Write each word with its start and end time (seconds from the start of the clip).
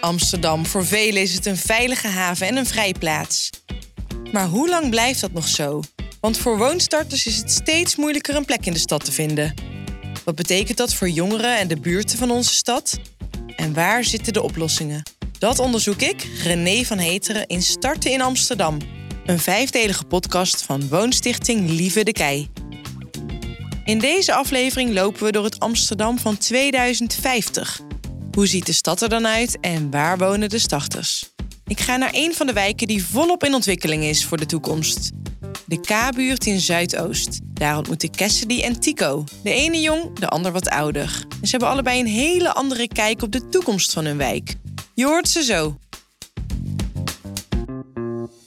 Amsterdam, 0.00 0.66
voor 0.66 0.86
velen 0.86 1.22
is 1.22 1.34
het 1.34 1.46
een 1.46 1.56
veilige 1.56 2.06
haven 2.06 2.46
en 2.46 2.56
een 2.56 2.66
vrijplaats. 2.66 3.50
Maar 4.32 4.46
hoe 4.46 4.68
lang 4.68 4.90
blijft 4.90 5.20
dat 5.20 5.32
nog 5.32 5.48
zo? 5.48 5.82
Want 6.20 6.38
voor 6.38 6.58
woonstarters 6.58 7.26
is 7.26 7.36
het 7.36 7.50
steeds 7.50 7.96
moeilijker 7.96 8.36
een 8.36 8.44
plek 8.44 8.66
in 8.66 8.72
de 8.72 8.78
stad 8.78 9.04
te 9.04 9.12
vinden. 9.12 9.54
Wat 10.24 10.34
betekent 10.34 10.78
dat 10.78 10.94
voor 10.94 11.08
jongeren 11.08 11.58
en 11.58 11.68
de 11.68 11.80
buurten 11.80 12.18
van 12.18 12.30
onze 12.30 12.54
stad? 12.54 12.98
En 13.56 13.74
waar 13.74 14.04
zitten 14.04 14.32
de 14.32 14.42
oplossingen? 14.42 15.02
Dat 15.38 15.58
onderzoek 15.58 16.00
ik, 16.02 16.28
René 16.42 16.84
van 16.84 16.98
Heteren, 16.98 17.46
in 17.46 17.62
Starten 17.62 18.10
in 18.10 18.20
Amsterdam. 18.20 18.78
Een 19.26 19.38
vijfdelige 19.38 20.04
podcast 20.04 20.62
van 20.62 20.88
Woonstichting 20.88 21.70
Lieve 21.70 22.02
de 22.02 22.12
Kei. 22.12 22.50
In 23.84 23.98
deze 23.98 24.34
aflevering 24.34 24.92
lopen 24.92 25.24
we 25.24 25.32
door 25.32 25.44
het 25.44 25.60
Amsterdam 25.60 26.18
van 26.18 26.36
2050. 26.38 27.80
Hoe 28.32 28.46
ziet 28.46 28.66
de 28.66 28.72
stad 28.72 29.02
er 29.02 29.08
dan 29.08 29.26
uit 29.26 29.60
en 29.60 29.90
waar 29.90 30.18
wonen 30.18 30.48
de 30.48 30.58
starters? 30.58 31.32
Ik 31.66 31.80
ga 31.80 31.96
naar 31.96 32.10
een 32.12 32.34
van 32.34 32.46
de 32.46 32.52
wijken 32.52 32.86
die 32.86 33.04
volop 33.04 33.44
in 33.44 33.54
ontwikkeling 33.54 34.04
is 34.04 34.24
voor 34.24 34.36
de 34.36 34.46
toekomst. 34.46 35.10
De 35.66 35.80
K-buurt 35.80 36.46
in 36.46 36.60
Zuidoost. 36.60 37.40
Daar 37.44 37.76
ontmoet 37.76 38.02
ik 38.02 38.12
Cassidy 38.12 38.60
en 38.60 38.80
Tico. 38.80 39.24
De 39.42 39.52
ene 39.52 39.80
jong, 39.80 40.18
de 40.18 40.28
ander 40.28 40.52
wat 40.52 40.68
ouder. 40.68 41.08
Ze 41.42 41.50
hebben 41.50 41.68
allebei 41.68 42.00
een 42.00 42.06
hele 42.06 42.52
andere 42.52 42.88
kijk 42.88 43.22
op 43.22 43.32
de 43.32 43.48
toekomst 43.48 43.92
van 43.92 44.04
hun 44.04 44.16
wijk. 44.16 44.54
Je 44.94 45.04
hoort 45.04 45.28
ze 45.28 45.42
zo. 45.42 45.78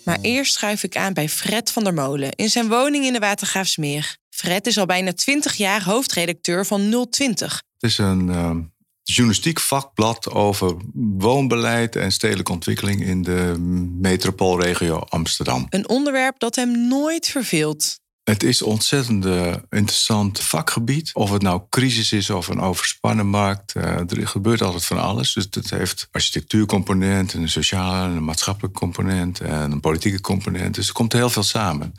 Maar 0.03 0.17
eerst 0.21 0.53
schuif 0.53 0.83
ik 0.83 0.97
aan 0.97 1.13
bij 1.13 1.29
Fred 1.29 1.71
van 1.71 1.83
der 1.83 1.93
Molen 1.93 2.31
in 2.31 2.49
zijn 2.49 2.67
woning 2.67 3.05
in 3.05 3.13
de 3.13 3.19
Watergraafsmeer. 3.19 4.17
Fred 4.37 4.67
is 4.67 4.77
al 4.77 4.85
bijna 4.85 5.13
20 5.13 5.55
jaar 5.55 5.83
hoofdredacteur 5.83 6.65
van 6.65 7.07
020. 7.09 7.63
Het 7.77 7.89
is 7.89 7.97
een 7.97 8.27
uh, 8.27 8.55
journalistiek 9.03 9.59
vakblad 9.59 10.29
over 10.31 10.75
woonbeleid 11.17 11.95
en 11.95 12.11
stedelijke 12.11 12.51
ontwikkeling 12.51 13.01
in 13.01 13.21
de 13.21 13.55
metropoolregio 13.99 14.99
Amsterdam. 14.99 15.65
Een 15.69 15.89
onderwerp 15.89 16.39
dat 16.39 16.55
hem 16.55 16.87
nooit 16.87 17.27
verveelt. 17.27 17.99
Het 18.29 18.43
is 18.43 18.59
een 18.59 18.67
ontzettend 18.67 19.25
eh, 19.25 19.53
interessant 19.69 20.39
vakgebied. 20.39 21.09
Of 21.13 21.31
het 21.31 21.41
nou 21.41 21.61
crisis 21.69 22.11
is 22.11 22.29
of 22.29 22.47
een 22.47 22.59
overspannen 22.59 23.27
markt. 23.27 23.75
Uh, 23.75 23.83
er 23.83 24.27
gebeurt 24.27 24.61
altijd 24.61 24.85
van 24.85 24.99
alles. 24.99 25.33
Dus 25.33 25.47
het 25.49 25.69
heeft 25.69 26.07
architectuurcomponent, 26.11 27.33
een 27.33 27.49
sociale, 27.49 28.15
een 28.15 28.23
maatschappelijke 28.23 28.79
component 28.79 29.39
en 29.39 29.71
een 29.71 29.79
politieke 29.79 30.21
component. 30.21 30.75
Dus 30.75 30.87
er 30.87 30.93
komt 30.93 31.13
heel 31.13 31.29
veel 31.29 31.43
samen. 31.43 31.93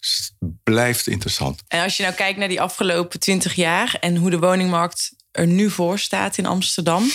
Dus 0.00 0.32
het 0.38 0.50
blijft 0.62 1.06
interessant. 1.06 1.62
En 1.68 1.82
als 1.82 1.96
je 1.96 2.02
nou 2.02 2.14
kijkt 2.14 2.38
naar 2.38 2.48
die 2.48 2.60
afgelopen 2.60 3.20
twintig 3.20 3.54
jaar 3.54 3.96
en 4.00 4.16
hoe 4.16 4.30
de 4.30 4.38
woningmarkt 4.38 5.12
er 5.30 5.46
nu 5.46 5.70
voor 5.70 5.98
staat 5.98 6.38
in 6.38 6.46
Amsterdam. 6.46 7.10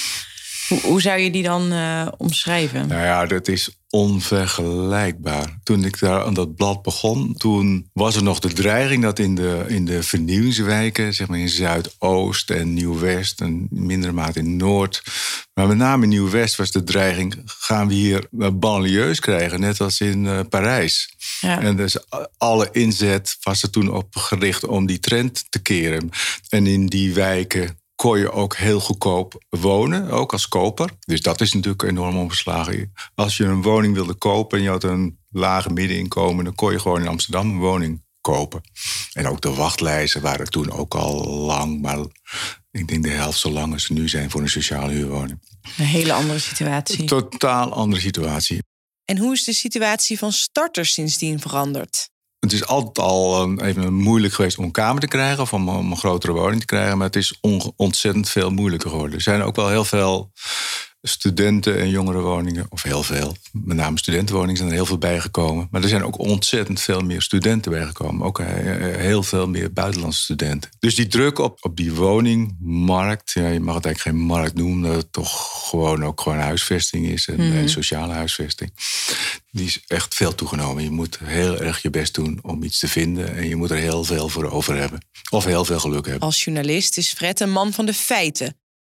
Hoe, 0.68 0.80
hoe 0.80 1.02
zou 1.02 1.20
je 1.20 1.32
die 1.32 1.44
dan 1.44 1.74
uh, 1.74 2.08
omschrijven? 2.18 2.88
Nou 2.88 3.02
ja, 3.02 3.26
dat 3.26 3.48
is 3.48 3.70
onvergelijkbaar. 3.90 5.60
Toen 5.64 5.86
ik 5.86 6.00
daar 6.00 6.24
aan 6.24 6.34
dat 6.34 6.56
blad 6.56 6.82
begon, 6.82 7.34
toen 7.38 7.90
was 7.94 8.16
er 8.16 8.24
nog 8.24 8.40
de 8.40 8.54
dreiging 8.54 9.04
dat 9.04 9.20
in 9.20 9.36
de, 9.36 9.66
in 9.68 9.86
de 9.86 10.04
vernieuwingswijken, 10.04 11.14
zeg 11.14 11.28
maar 11.28 11.40
in 11.40 11.50
Zuidoost 11.50 12.50
en 12.50 12.74
Nieuw-West 12.74 13.42
en 13.42 13.68
in 13.72 13.86
mindere 13.86 14.12
mate 14.12 14.40
in 14.40 14.58
Noord, 14.58 15.04
maar 15.54 15.68
met 15.68 15.78
name 15.78 16.04
in 16.04 16.10
Nieuw-West 16.10 16.56
was 16.56 16.72
de 16.72 16.84
dreiging: 16.84 17.42
gaan 17.46 17.88
we 17.88 17.94
hier 17.94 18.28
banlieues 18.54 19.20
krijgen, 19.20 19.60
net 19.60 19.82
als 19.82 20.00
in 20.00 20.24
uh, 20.24 20.40
Parijs. 20.50 21.14
Ja. 21.40 21.62
En 21.62 21.76
dus 21.76 21.98
alle 22.38 22.70
inzet 22.72 23.38
was 23.42 23.62
er 23.62 23.70
toen 23.70 23.92
op 23.92 24.16
gericht 24.16 24.66
om 24.66 24.86
die 24.86 25.00
trend 25.00 25.46
te 25.50 25.62
keren. 25.62 26.10
En 26.50 26.68
in 26.68 26.86
die 26.86 27.14
wijken 27.14 27.78
kon 27.96 28.20
je 28.20 28.32
ook 28.32 28.56
heel 28.56 28.80
goedkoop 28.80 29.44
wonen, 29.50 30.10
ook 30.10 30.32
als 30.32 30.48
koper. 30.48 30.90
Dus 31.00 31.22
dat 31.22 31.42
is 31.42 31.54
natuurlijk 31.54 31.84
enorm 31.84 32.18
omgeslagen. 32.18 32.94
Als 33.16 33.38
je 33.38 33.44
een 33.44 33.62
woning 33.62 33.94
wilde 33.94 34.14
kopen 34.14 34.58
en 34.58 34.64
je 34.64 34.70
had 34.70 34.84
een 34.84 35.20
lage 35.30 35.70
middeninkomen, 35.70 36.46
dan 36.46 36.56
kon 36.56 36.72
je 36.72 36.80
gewoon 36.80 37.02
in 37.02 37.08
Amsterdam 37.08 37.50
een 37.50 37.60
woning 37.60 38.04
kopen. 38.22 38.62
En 39.14 39.28
ook 39.28 39.42
de 39.42 39.54
wachtlijsten 39.54 40.22
waren 40.22 40.50
toen 40.50 40.72
ook 40.72 40.96
al 40.96 41.28
lang, 41.28 41.82
maar 41.82 41.98
ik 42.72 42.88
denk 42.88 43.04
de 43.04 43.10
helft 43.10 43.40
zo 43.40 43.50
lang 43.50 43.74
als 43.74 43.84
ze 43.84 43.94
nu 43.94 44.10
zijn 44.10 44.30
voor 44.30 44.42
een 44.42 44.50
sociale 44.50 44.92
huurwoning. 44.92 45.42
Een 45.78 45.86
hele 45.86 46.14
andere 46.14 46.40
situatie. 46.40 47.00
Een 47.00 47.06
totaal 47.06 47.74
andere 47.74 48.02
situatie. 48.02 48.64
En 49.06 49.18
hoe 49.18 49.34
is 49.34 49.44
de 49.44 49.54
situatie 49.54 50.18
van 50.18 50.32
starters 50.32 50.94
sindsdien 50.94 51.40
veranderd? 51.40 52.10
Het 52.46 52.54
is 52.54 52.66
altijd 52.66 53.00
al 53.00 53.42
um, 53.42 53.60
even 53.60 53.94
moeilijk 53.94 54.34
geweest 54.34 54.58
om 54.58 54.64
een 54.64 54.72
kamer 54.72 55.02
te 55.02 55.08
krijgen 55.08 55.42
of 55.42 55.54
om, 55.54 55.68
een 55.68 55.98
grotere 55.98 56.34
woning 56.34 56.60
te 56.60 56.66
krijgen, 56.66 56.98
maar 56.98 57.08
het 57.08 57.16
is 57.16 57.40
ontzettend 57.76 58.30
veel 58.30 58.50
moeilijker 58.50 58.90
geworden. 58.90 59.16
Er 59.16 59.22
zijn 59.22 59.42
ook 59.42 59.56
wel 59.56 59.70
heel 59.70 59.86
veel 59.86 60.32
studenten- 61.08 61.80
en 61.80 61.90
jongerenwoningen, 61.90 62.66
of 62.70 62.84
heel 62.84 63.04
veel, 63.04 63.36
met 63.52 63.78
name 63.78 63.98
studentenwoningen, 63.98 64.58
zijn 64.58 64.70
er 64.70 64.76
heel 64.76 64.86
veel 64.86 64.98
bijgekomen. 64.98 65.68
Maar 65.72 65.82
er 65.82 65.90
zijn 65.90 66.04
ook 66.04 66.20
ontzettend 66.20 66.82
veel 66.82 67.02
meer 67.02 67.22
studenten 67.22 67.72
bijgekomen. 67.72 68.26
Ook 68.26 68.40
eh, 68.40 68.90
eh, 68.90 69.00
heel 69.00 69.24
veel 69.24 69.48
meer 69.48 69.74
buitenlandse 69.74 70.22
studenten. 70.22 70.70
Dus 70.80 70.96
die 70.96 71.08
druk 71.08 71.40
op, 71.40 71.58
op 71.62 71.78
die 71.78 71.94
woningmarkt, 71.94 73.32
ja, 73.32 73.48
je 73.48 73.60
mag 73.60 73.76
het 73.76 73.86
eigenlijk 73.86 74.18
geen 74.18 74.26
markt 74.26 74.54
noemen, 74.54 74.90
dat 74.90 75.02
het 75.02 75.12
toch 75.12 75.70
gewoon 75.70 76.06
ook 76.06 76.22
gewoon 76.22 76.38
huisvesting 76.38 77.08
is 77.08 77.28
en, 77.28 77.36
mhm. 77.36 77.58
en 77.58 77.70
sociale 77.70 78.14
huisvesting. 78.14 78.72
Die 79.52 79.66
is 79.66 79.84
echt 79.88 80.16
veel 80.16 80.36
toegenomen. 80.36 80.84
Je 80.84 80.92
moet 80.92 81.20
heel 81.24 81.60
erg 81.60 81.82
je 81.82 81.90
best 81.90 82.14
doen 82.14 82.40
om 82.42 82.64
iets 82.64 82.80
te 82.80 82.88
vinden 82.88 83.36
en 83.36 83.48
je 83.48 83.56
moet 83.56 83.72
er 83.72 83.78
heel 83.78 84.04
veel 84.04 84.30
voor 84.30 84.52
over 84.52 84.76
hebben. 84.76 85.06
Of 85.30 85.46
heel 85.46 85.66
veel 85.66 85.80
geluk 85.80 86.06
hebben. 86.06 86.24
Als 86.24 86.44
journalist 86.44 86.98
is 86.98 87.14
Fred 87.14 87.40
een 87.40 87.52
man 87.52 87.74
van 87.74 87.86
de 87.86 87.94
feiten. 87.94 88.56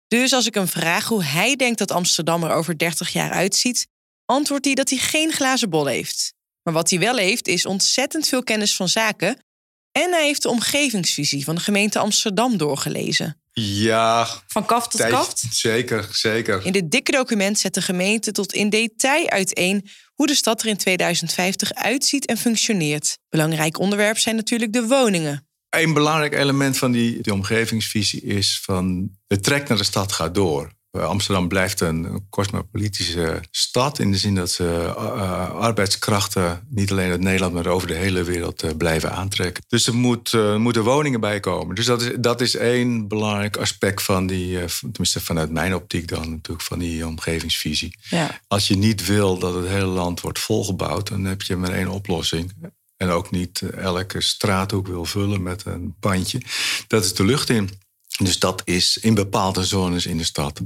Dus 0.08 0.32
als 0.32 0.46
ik 0.46 0.54
hem 0.54 0.68
vraag 0.68 1.08
hoe 1.08 1.24
hij 1.24 1.56
denkt 1.56 1.78
dat 1.78 1.90
Amsterdam 1.90 2.44
er 2.44 2.52
over 2.52 2.78
30 2.78 3.12
jaar 3.12 3.30
uitziet, 3.30 3.86
antwoordt 4.24 4.64
hij 4.64 4.74
dat 4.74 4.90
hij 4.90 4.98
geen 4.98 5.32
glazen 5.32 5.70
bol 5.70 5.86
heeft. 5.86 6.34
Maar 6.62 6.74
wat 6.74 6.90
hij 6.90 6.98
wel 6.98 7.16
heeft, 7.16 7.48
is 7.48 7.66
ontzettend 7.66 8.28
veel 8.28 8.42
kennis 8.42 8.76
van 8.76 8.88
zaken. 8.88 9.44
En 9.92 10.10
hij 10.10 10.24
heeft 10.24 10.42
de 10.42 10.48
omgevingsvisie 10.48 11.44
van 11.44 11.54
de 11.54 11.60
gemeente 11.60 11.98
Amsterdam 11.98 12.56
doorgelezen. 12.56 13.40
Ja. 13.52 14.28
Van 14.46 14.66
kaft 14.66 14.90
tot 14.90 15.06
kaft? 15.06 15.44
Zeker, 15.50 16.08
zeker. 16.12 16.64
In 16.64 16.72
dit 16.72 16.90
dikke 16.90 17.10
document 17.10 17.58
zet 17.58 17.74
de 17.74 17.82
gemeente 17.82 18.32
tot 18.32 18.52
in 18.52 18.70
detail 18.70 19.30
uiteen 19.30 19.88
hoe 20.14 20.26
de 20.26 20.34
stad 20.34 20.62
er 20.62 20.68
in 20.68 20.76
2050 20.76 21.74
uitziet 21.74 22.26
en 22.26 22.36
functioneert. 22.36 23.18
Belangrijk 23.28 23.78
onderwerp 23.78 24.18
zijn 24.18 24.36
natuurlijk 24.36 24.72
de 24.72 24.86
woningen. 24.86 25.45
Een 25.76 25.92
belangrijk 25.92 26.34
element 26.34 26.78
van 26.78 26.92
die, 26.92 27.20
die 27.20 27.32
omgevingsvisie 27.32 28.22
is 28.22 28.60
van 28.62 29.10
de 29.26 29.40
trek 29.40 29.68
naar 29.68 29.78
de 29.78 29.84
stad 29.84 30.12
gaat 30.12 30.34
door. 30.34 30.74
Amsterdam 30.90 31.48
blijft 31.48 31.80
een 31.80 32.26
cosmopolitische 32.30 33.40
stad 33.50 33.98
in 33.98 34.12
de 34.12 34.18
zin 34.18 34.34
dat 34.34 34.50
ze 34.50 34.94
uh, 34.96 35.50
arbeidskrachten 35.50 36.66
niet 36.68 36.90
alleen 36.90 37.10
uit 37.10 37.20
Nederland, 37.20 37.54
maar 37.54 37.66
over 37.66 37.88
de 37.88 37.94
hele 37.94 38.22
wereld 38.22 38.64
uh, 38.64 38.70
blijven 38.76 39.12
aantrekken. 39.12 39.64
Dus 39.68 39.86
er 39.86 39.94
moet, 39.94 40.32
uh, 40.32 40.56
moeten 40.56 40.82
woningen 40.82 41.20
bij 41.20 41.40
komen. 41.40 41.74
Dus 41.74 41.86
dat 41.86 42.02
is, 42.02 42.10
dat 42.18 42.40
is 42.40 42.56
één 42.56 43.08
belangrijk 43.08 43.56
aspect 43.56 44.02
van 44.02 44.26
die, 44.26 44.58
tenminste 44.80 45.20
vanuit 45.20 45.50
mijn 45.50 45.74
optiek 45.74 46.08
dan 46.08 46.30
natuurlijk, 46.30 46.66
van 46.66 46.78
die 46.78 47.06
omgevingsvisie. 47.06 47.98
Ja. 48.00 48.40
Als 48.48 48.68
je 48.68 48.76
niet 48.76 49.06
wil 49.06 49.38
dat 49.38 49.54
het 49.54 49.66
hele 49.66 49.84
land 49.84 50.20
wordt 50.20 50.38
volgebouwd, 50.38 51.08
dan 51.08 51.24
heb 51.24 51.42
je 51.42 51.56
maar 51.56 51.72
één 51.72 51.88
oplossing. 51.88 52.52
En 52.96 53.08
ook 53.08 53.30
niet 53.30 53.60
elke 53.60 54.20
straathoek 54.20 54.86
wil 54.86 55.04
vullen 55.04 55.42
met 55.42 55.62
een 55.64 55.94
pandje. 56.00 56.40
Dat 56.86 57.04
is 57.04 57.14
de 57.14 57.24
lucht 57.24 57.48
in. 57.48 57.70
Dus 58.18 58.38
dat 58.38 58.62
is 58.64 58.96
in 58.96 59.14
bepaalde 59.14 59.64
zones 59.64 60.06
in 60.06 60.18
de 60.18 60.24
stad. 60.24 60.60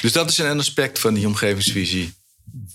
Dus 0.00 0.12
dat 0.12 0.30
is 0.30 0.38
een 0.38 0.58
aspect 0.58 0.98
van 0.98 1.14
die 1.14 1.26
omgevingsvisie. 1.26 2.12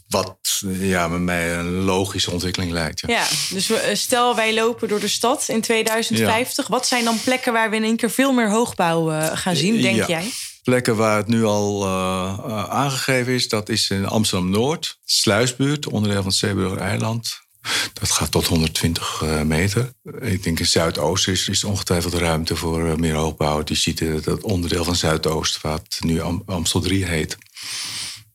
Wat 0.08 0.38
ja, 0.80 1.08
met 1.08 1.22
mij 1.22 1.58
een 1.58 1.74
logische 1.74 2.32
ontwikkeling 2.32 2.72
lijkt. 2.72 3.00
Ja, 3.00 3.08
ja 3.08 3.28
dus 3.50 3.70
eh, 3.70 3.96
stel 3.96 4.36
wij 4.36 4.54
lopen 4.54 4.88
door 4.88 5.00
de 5.00 5.08
stad 5.08 5.46
in 5.48 5.62
2050. 5.62 6.68
Wat 6.68 6.88
zijn 6.88 7.04
dan 7.04 7.22
plekken 7.24 7.54
waar 7.54 7.70
we 7.70 7.76
in 7.76 7.84
één 7.84 7.96
keer 7.96 8.12
veel 8.12 8.34
meer 8.34 8.50
hoogbouw 8.50 9.12
uh, 9.12 9.38
gaan 9.38 9.56
zien, 9.56 9.82
denk 9.82 9.96
ja. 9.96 10.08
jij? 10.08 10.32
Plekken 10.64 10.96
waar 10.96 11.18
het 11.18 11.28
nu 11.28 11.44
al 11.44 11.84
uh, 11.84 12.70
aangegeven 12.70 13.34
is, 13.34 13.48
dat 13.48 13.70
is 13.70 13.90
in 13.90 14.06
Amsterdam-Noord, 14.06 15.00
Sluisbuurt, 15.06 15.88
onderdeel 15.88 16.22
van 16.22 16.28
het 16.28 16.40
Zeeburger 16.40 16.78
Eiland. 16.78 17.45
Dat 17.94 18.12
gaat 18.12 18.32
tot 18.32 18.46
120 18.46 19.22
eh, 19.22 19.42
meter. 19.42 19.92
Ik 20.20 20.44
denk 20.44 20.60
in 20.60 20.66
Zuidoost 20.66 21.28
is, 21.28 21.64
ongetwijfeld 21.64 22.14
ruimte 22.14 22.56
voor 22.56 22.90
eh, 22.90 22.96
meer 22.96 23.14
hoogbouw. 23.14 23.64
Die 23.64 23.76
ziet 23.76 24.24
dat 24.24 24.42
onderdeel 24.42 24.84
van 24.84 24.96
Zuidoost, 24.96 25.62
wat 25.62 25.98
nu 26.00 26.22
Amstel 26.46 26.82
3 26.82 27.06
heet. 27.06 27.38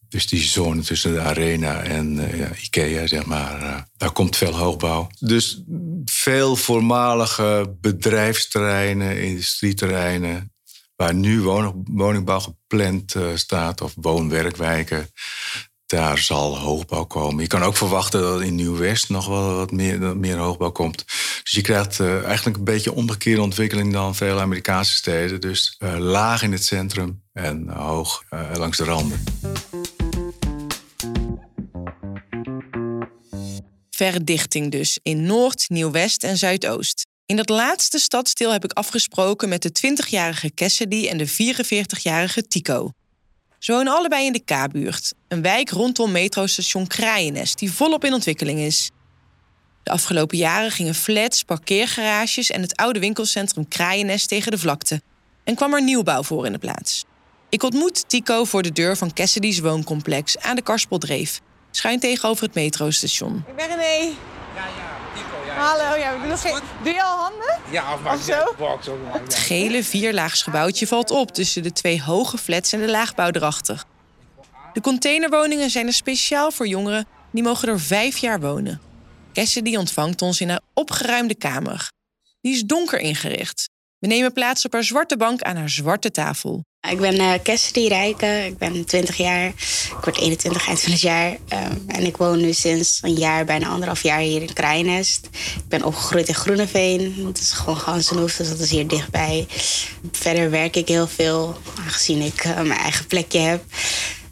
Dus 0.08 0.26
die 0.26 0.42
zone 0.42 0.82
tussen 0.82 1.12
de 1.12 1.20
arena 1.20 1.82
en 1.82 2.36
ja, 2.36 2.50
Ikea, 2.62 3.06
zeg 3.06 3.24
maar, 3.24 3.88
daar 3.96 4.12
komt 4.12 4.36
veel 4.36 4.56
hoogbouw. 4.56 5.10
Dus 5.18 5.62
veel 6.04 6.56
voormalige 6.56 7.76
bedrijfsterreinen, 7.80 9.22
industrieterreinen, 9.22 10.52
waar 10.96 11.14
nu 11.14 11.40
woningbouw 11.84 12.40
gepland 12.40 13.14
staat, 13.34 13.80
of 13.80 13.92
woonwerkwijken 13.96 15.10
daar 15.90 16.18
zal 16.18 16.58
hoogbouw 16.58 17.04
komen. 17.04 17.42
Je 17.42 17.48
kan 17.48 17.62
ook 17.62 17.76
verwachten 17.76 18.20
dat 18.20 18.40
in 18.40 18.54
Nieuw-West 18.54 19.08
nog 19.08 19.26
wel 19.26 19.54
wat 19.54 19.70
meer, 19.72 20.16
meer 20.16 20.36
hoogbouw 20.36 20.70
komt. 20.70 21.04
Dus 21.42 21.52
je 21.52 21.60
krijgt 21.60 21.98
uh, 21.98 22.24
eigenlijk 22.24 22.56
een 22.56 22.64
beetje 22.64 22.92
omgekeerde 22.92 23.42
ontwikkeling 23.42 23.92
dan 23.92 24.14
veel 24.14 24.40
Amerikaanse 24.40 24.94
steden. 24.94 25.40
Dus 25.40 25.76
uh, 25.78 25.98
laag 25.98 26.42
in 26.42 26.52
het 26.52 26.64
centrum 26.64 27.22
en 27.32 27.68
hoog 27.68 28.22
uh, 28.30 28.50
langs 28.54 28.76
de 28.76 28.84
randen. 28.84 29.22
Verdichting 33.90 34.70
dus 34.70 34.98
in 35.02 35.22
Noord, 35.22 35.68
Nieuw-West 35.68 36.24
en 36.24 36.36
Zuidoost. 36.36 37.06
In 37.26 37.36
dat 37.36 37.48
laatste 37.48 37.98
stadsdeel 37.98 38.52
heb 38.52 38.64
ik 38.64 38.72
afgesproken 38.72 39.48
met 39.48 39.62
de 39.62 39.70
20-jarige 39.86 40.54
Cassidy 40.54 41.06
en 41.08 41.18
de 41.18 41.28
44-jarige 41.28 42.42
Tico. 42.42 42.90
Ze 43.60 43.72
wonen 43.72 43.92
allebei 43.92 44.26
in 44.26 44.32
de 44.32 44.44
K-buurt, 44.44 45.14
een 45.28 45.42
wijk 45.42 45.70
rondom 45.70 46.12
metrostation 46.12 46.86
Kraaienest 46.86 47.58
die 47.58 47.72
volop 47.72 48.04
in 48.04 48.12
ontwikkeling 48.12 48.58
is. 48.58 48.90
De 49.82 49.90
afgelopen 49.90 50.38
jaren 50.38 50.70
gingen 50.70 50.94
flats, 50.94 51.42
parkeergarages 51.42 52.50
en 52.50 52.60
het 52.60 52.76
oude 52.76 53.00
winkelcentrum 53.00 53.68
Kraaienest 53.68 54.28
tegen 54.28 54.50
de 54.50 54.58
vlakte 54.58 55.02
en 55.44 55.54
kwam 55.54 55.74
er 55.74 55.82
nieuwbouw 55.82 56.22
voor 56.22 56.46
in 56.46 56.52
de 56.52 56.58
plaats. 56.58 57.04
Ik 57.48 57.62
ontmoet 57.62 58.08
Tico 58.08 58.44
voor 58.44 58.62
de 58.62 58.72
deur 58.72 58.96
van 58.96 59.12
Cassidy's 59.12 59.58
wooncomplex 59.58 60.38
aan 60.38 60.56
de 60.56 60.62
Karspeldreef, 60.62 61.40
schuin 61.70 62.00
tegenover 62.00 62.44
het 62.44 62.54
metrostation. 62.54 63.44
Ik 63.48 63.56
ben 63.56 63.66
René. 63.66 63.80
Ja, 63.80 64.12
ja, 64.54 64.98
Tico. 65.14 65.36
Ja, 65.36 65.48
Hallo, 65.60 65.96
ja, 65.96 66.10
ik 66.10 66.20
doe, 66.20 66.28
nog 66.28 66.40
geen... 66.40 66.58
doe 66.82 66.92
je 66.92 67.02
al 67.02 67.16
handen? 67.16 67.58
Ja, 67.70 67.94
of, 67.94 68.00
maar 68.00 68.14
Of 68.14 68.22
zo? 68.22 68.54
Box, 68.58 68.88
ook, 68.88 69.02
maar, 69.02 69.20
Het 69.20 69.34
gele 69.34 69.84
vierlaags 69.84 70.42
gebouwtje 70.42 70.86
valt 70.86 71.10
op 71.10 71.30
tussen 71.30 71.62
de 71.62 71.72
twee 71.72 72.02
hoge 72.02 72.38
flats 72.38 72.72
en 72.72 72.80
de 72.80 72.90
laagbouw 72.90 73.30
erachter. 73.30 73.84
De 74.72 74.80
containerwoningen 74.80 75.70
zijn 75.70 75.86
er 75.86 75.92
speciaal 75.92 76.50
voor 76.50 76.66
jongeren 76.66 77.06
die 77.32 77.42
mogen 77.42 77.68
er 77.68 77.80
vijf 77.80 78.16
jaar 78.16 78.40
wonen. 78.40 78.80
Cassidy 79.32 79.76
ontvangt 79.76 80.22
ons 80.22 80.40
in 80.40 80.48
haar 80.48 80.60
opgeruimde 80.74 81.34
kamer. 81.34 81.90
Die 82.40 82.52
is 82.52 82.62
donker 82.62 82.98
ingericht. 82.98 83.68
We 84.00 84.06
nemen 84.06 84.32
plaats 84.32 84.64
op 84.64 84.72
haar 84.72 84.84
zwarte 84.84 85.16
bank 85.16 85.42
aan 85.42 85.56
haar 85.56 85.70
zwarte 85.70 86.10
tafel. 86.10 86.64
Ik 86.90 87.00
ben 87.00 87.14
uh, 87.14 87.32
Cassidy 87.42 87.86
Rijken, 87.88 88.44
ik 88.44 88.58
ben 88.58 88.84
20 88.84 89.16
jaar. 89.16 89.46
Ik 89.46 89.96
word 90.04 90.18
21 90.18 90.66
eind 90.66 90.80
van 90.80 90.92
het 90.92 91.00
jaar. 91.00 91.30
Um, 91.30 91.84
en 91.86 92.06
ik 92.06 92.16
woon 92.16 92.40
nu 92.40 92.52
sinds 92.52 92.98
een 93.02 93.14
jaar, 93.14 93.44
bijna 93.44 93.68
anderhalf 93.68 94.02
jaar 94.02 94.20
hier 94.20 94.42
in 94.42 94.52
Kraaienest. 94.52 95.28
Ik 95.32 95.68
ben 95.68 95.84
opgegroeid 95.84 96.28
in 96.28 96.34
Groeneveen. 96.34 97.14
Dat 97.24 97.38
is 97.38 97.50
gewoon 97.50 97.76
Gansenhoef, 97.76 98.36
dus 98.36 98.48
dat 98.48 98.58
is 98.58 98.70
hier 98.70 98.86
dichtbij. 98.86 99.46
Verder 100.12 100.50
werk 100.50 100.76
ik 100.76 100.88
heel 100.88 101.06
veel, 101.06 101.56
aangezien 101.78 102.20
ik 102.20 102.44
uh, 102.44 102.54
mijn 102.54 102.80
eigen 102.80 103.06
plekje 103.06 103.38
heb. 103.38 103.64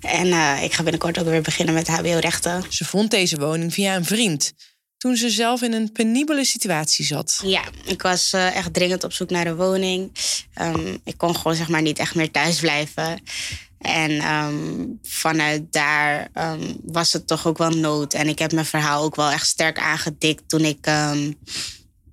En 0.01 0.27
uh, 0.27 0.63
ik 0.63 0.73
ga 0.73 0.83
binnenkort 0.83 1.19
ook 1.19 1.27
weer 1.27 1.43
beginnen 1.43 1.75
met 1.75 1.89
HBO-rechten. 1.89 2.65
Ze 2.69 2.85
vond 2.85 3.11
deze 3.11 3.39
woning 3.39 3.75
via 3.75 3.97
een 3.97 4.05
vriend. 4.05 4.53
Toen 4.99 5.17
ze 5.17 5.31
zelf 5.31 5.63
in 5.63 5.73
een 5.73 5.93
penibele 5.93 6.45
situatie 6.45 7.05
zat. 7.05 7.41
Ja, 7.45 7.63
ik 7.85 8.03
was 8.03 8.33
uh, 8.33 8.57
echt 8.57 8.75
dringend 8.75 9.05
op 9.05 9.13
zoek 9.13 9.31
naar 9.31 9.47
een 9.47 9.57
woning. 9.57 10.13
Um, 10.61 11.01
ik 11.05 11.17
kon 11.17 11.37
gewoon 11.37 11.57
zeg 11.57 11.69
maar 11.69 11.83
niet 11.83 11.99
echt 11.99 12.15
meer 12.15 12.31
thuis 12.31 12.61
blijven. 12.61 13.23
En 13.79 14.35
um, 14.35 14.99
vanuit 15.03 15.73
daar 15.73 16.29
um, 16.35 16.77
was 16.85 17.13
het 17.13 17.27
toch 17.27 17.47
ook 17.47 17.59
wel 17.59 17.71
nood. 17.71 18.15
En 18.15 18.29
ik 18.29 18.39
heb 18.39 18.53
mijn 18.53 18.67
verhaal 18.67 19.03
ook 19.03 19.17
wel 19.17 19.31
echt 19.31 19.47
sterk 19.47 19.79
aangedikt 19.79 20.49
toen 20.49 20.65
ik 20.65 20.87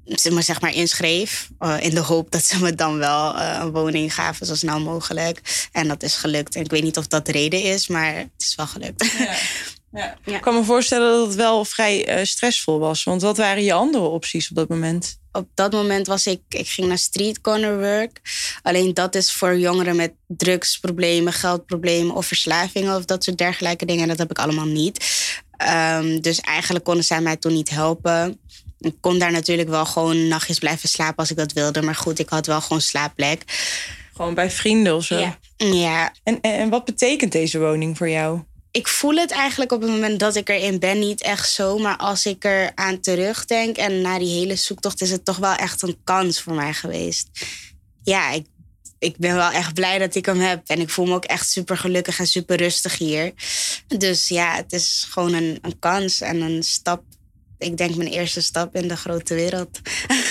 me 0.05 0.41
zeg 0.41 0.61
maar 0.61 0.73
inschreef. 0.73 1.49
Uh, 1.59 1.75
in 1.79 1.89
de 1.89 1.99
hoop 1.99 2.31
dat 2.31 2.45
ze 2.45 2.61
me 2.61 2.75
dan 2.75 2.97
wel 2.97 3.35
uh, 3.35 3.59
een 3.61 3.71
woning 3.71 4.13
gaven 4.13 4.45
zo 4.45 4.55
snel 4.55 4.79
mogelijk. 4.79 5.67
En 5.71 5.87
dat 5.87 6.03
is 6.03 6.15
gelukt. 6.15 6.55
En 6.55 6.63
ik 6.63 6.71
weet 6.71 6.83
niet 6.83 6.97
of 6.97 7.07
dat 7.07 7.25
de 7.25 7.31
reden 7.31 7.63
is, 7.63 7.87
maar 7.87 8.15
het 8.15 8.29
is 8.37 8.55
wel 8.55 8.67
gelukt. 8.67 9.11
Ja. 9.17 9.35
Ja. 9.95 10.17
Ja. 10.25 10.35
Ik 10.35 10.41
kan 10.41 10.53
me 10.53 10.63
voorstellen 10.63 11.17
dat 11.17 11.27
het 11.27 11.35
wel 11.35 11.65
vrij 11.65 12.17
uh, 12.17 12.25
stressvol 12.25 12.79
was. 12.79 13.03
Want 13.03 13.21
wat 13.21 13.37
waren 13.37 13.63
je 13.63 13.73
andere 13.73 14.03
opties 14.03 14.49
op 14.49 14.55
dat 14.55 14.69
moment? 14.69 15.19
Op 15.31 15.47
dat 15.53 15.71
moment 15.71 16.07
was 16.07 16.27
ik, 16.27 16.41
ik 16.49 16.67
ging 16.67 16.87
naar 16.87 16.97
street 16.97 17.41
corner 17.41 17.79
work. 17.79 18.21
Alleen 18.61 18.93
dat 18.93 19.15
is 19.15 19.31
voor 19.31 19.57
jongeren 19.57 19.95
met 19.95 20.13
drugsproblemen, 20.27 21.33
geldproblemen 21.33 22.15
of 22.15 22.25
verslavingen 22.25 22.95
of 22.95 23.05
dat 23.05 23.23
soort 23.23 23.37
dergelijke 23.37 23.85
dingen. 23.85 24.07
Dat 24.07 24.17
heb 24.17 24.29
ik 24.29 24.39
allemaal 24.39 24.65
niet. 24.65 25.05
Um, 25.97 26.21
dus 26.21 26.39
eigenlijk 26.39 26.85
konden 26.85 27.03
zij 27.03 27.21
mij 27.21 27.35
toen 27.35 27.53
niet 27.53 27.69
helpen. 27.69 28.39
Ik 28.79 28.95
kon 28.99 29.19
daar 29.19 29.31
natuurlijk 29.31 29.69
wel 29.69 29.85
gewoon 29.85 30.27
nachtjes 30.27 30.59
blijven 30.59 30.89
slapen 30.89 31.17
als 31.17 31.31
ik 31.31 31.37
dat 31.37 31.53
wilde. 31.53 31.81
Maar 31.81 31.95
goed, 31.95 32.19
ik 32.19 32.29
had 32.29 32.45
wel 32.45 32.61
gewoon 32.61 32.81
slaapplek. 32.81 33.41
Gewoon 34.15 34.33
bij 34.33 34.51
vrienden 34.51 34.95
of 34.95 35.05
zo? 35.05 35.17
Ja. 35.17 35.37
ja. 35.57 36.13
En, 36.23 36.41
en 36.41 36.69
wat 36.69 36.85
betekent 36.85 37.31
deze 37.31 37.59
woning 37.59 37.97
voor 37.97 38.09
jou? 38.09 38.39
Ik 38.75 38.87
voel 38.87 39.15
het 39.15 39.31
eigenlijk 39.31 39.71
op 39.71 39.81
het 39.81 39.89
moment 39.89 40.19
dat 40.19 40.35
ik 40.35 40.49
erin 40.49 40.79
ben 40.79 40.99
niet 40.99 41.21
echt 41.21 41.51
zo. 41.51 41.77
Maar 41.77 41.97
als 41.97 42.25
ik 42.25 42.43
er 42.43 42.71
aan 42.75 42.99
terugdenk 42.99 43.77
en 43.77 44.01
naar 44.01 44.19
die 44.19 44.39
hele 44.39 44.55
zoektocht, 44.55 45.01
is 45.01 45.11
het 45.11 45.25
toch 45.25 45.37
wel 45.37 45.55
echt 45.55 45.81
een 45.81 45.97
kans 46.03 46.41
voor 46.41 46.53
mij 46.53 46.73
geweest. 46.73 47.29
Ja, 48.03 48.31
ik, 48.31 48.45
ik 48.99 49.17
ben 49.17 49.35
wel 49.35 49.51
echt 49.51 49.73
blij 49.73 49.97
dat 49.97 50.15
ik 50.15 50.25
hem 50.25 50.39
heb. 50.39 50.67
En 50.67 50.79
ik 50.79 50.89
voel 50.89 51.05
me 51.05 51.13
ook 51.13 51.25
echt 51.25 51.49
super 51.49 51.77
gelukkig 51.77 52.19
en 52.19 52.27
super 52.27 52.57
rustig 52.57 52.97
hier. 52.97 53.33
Dus 53.87 54.27
ja, 54.27 54.55
het 54.55 54.71
is 54.73 55.07
gewoon 55.09 55.33
een, 55.33 55.57
een 55.61 55.79
kans 55.79 56.21
en 56.21 56.41
een 56.41 56.63
stap. 56.63 57.03
Ik 57.57 57.77
denk 57.77 57.95
mijn 57.95 58.09
eerste 58.09 58.41
stap 58.41 58.75
in 58.75 58.87
de 58.87 58.97
grote 58.97 59.33
wereld. 59.33 59.79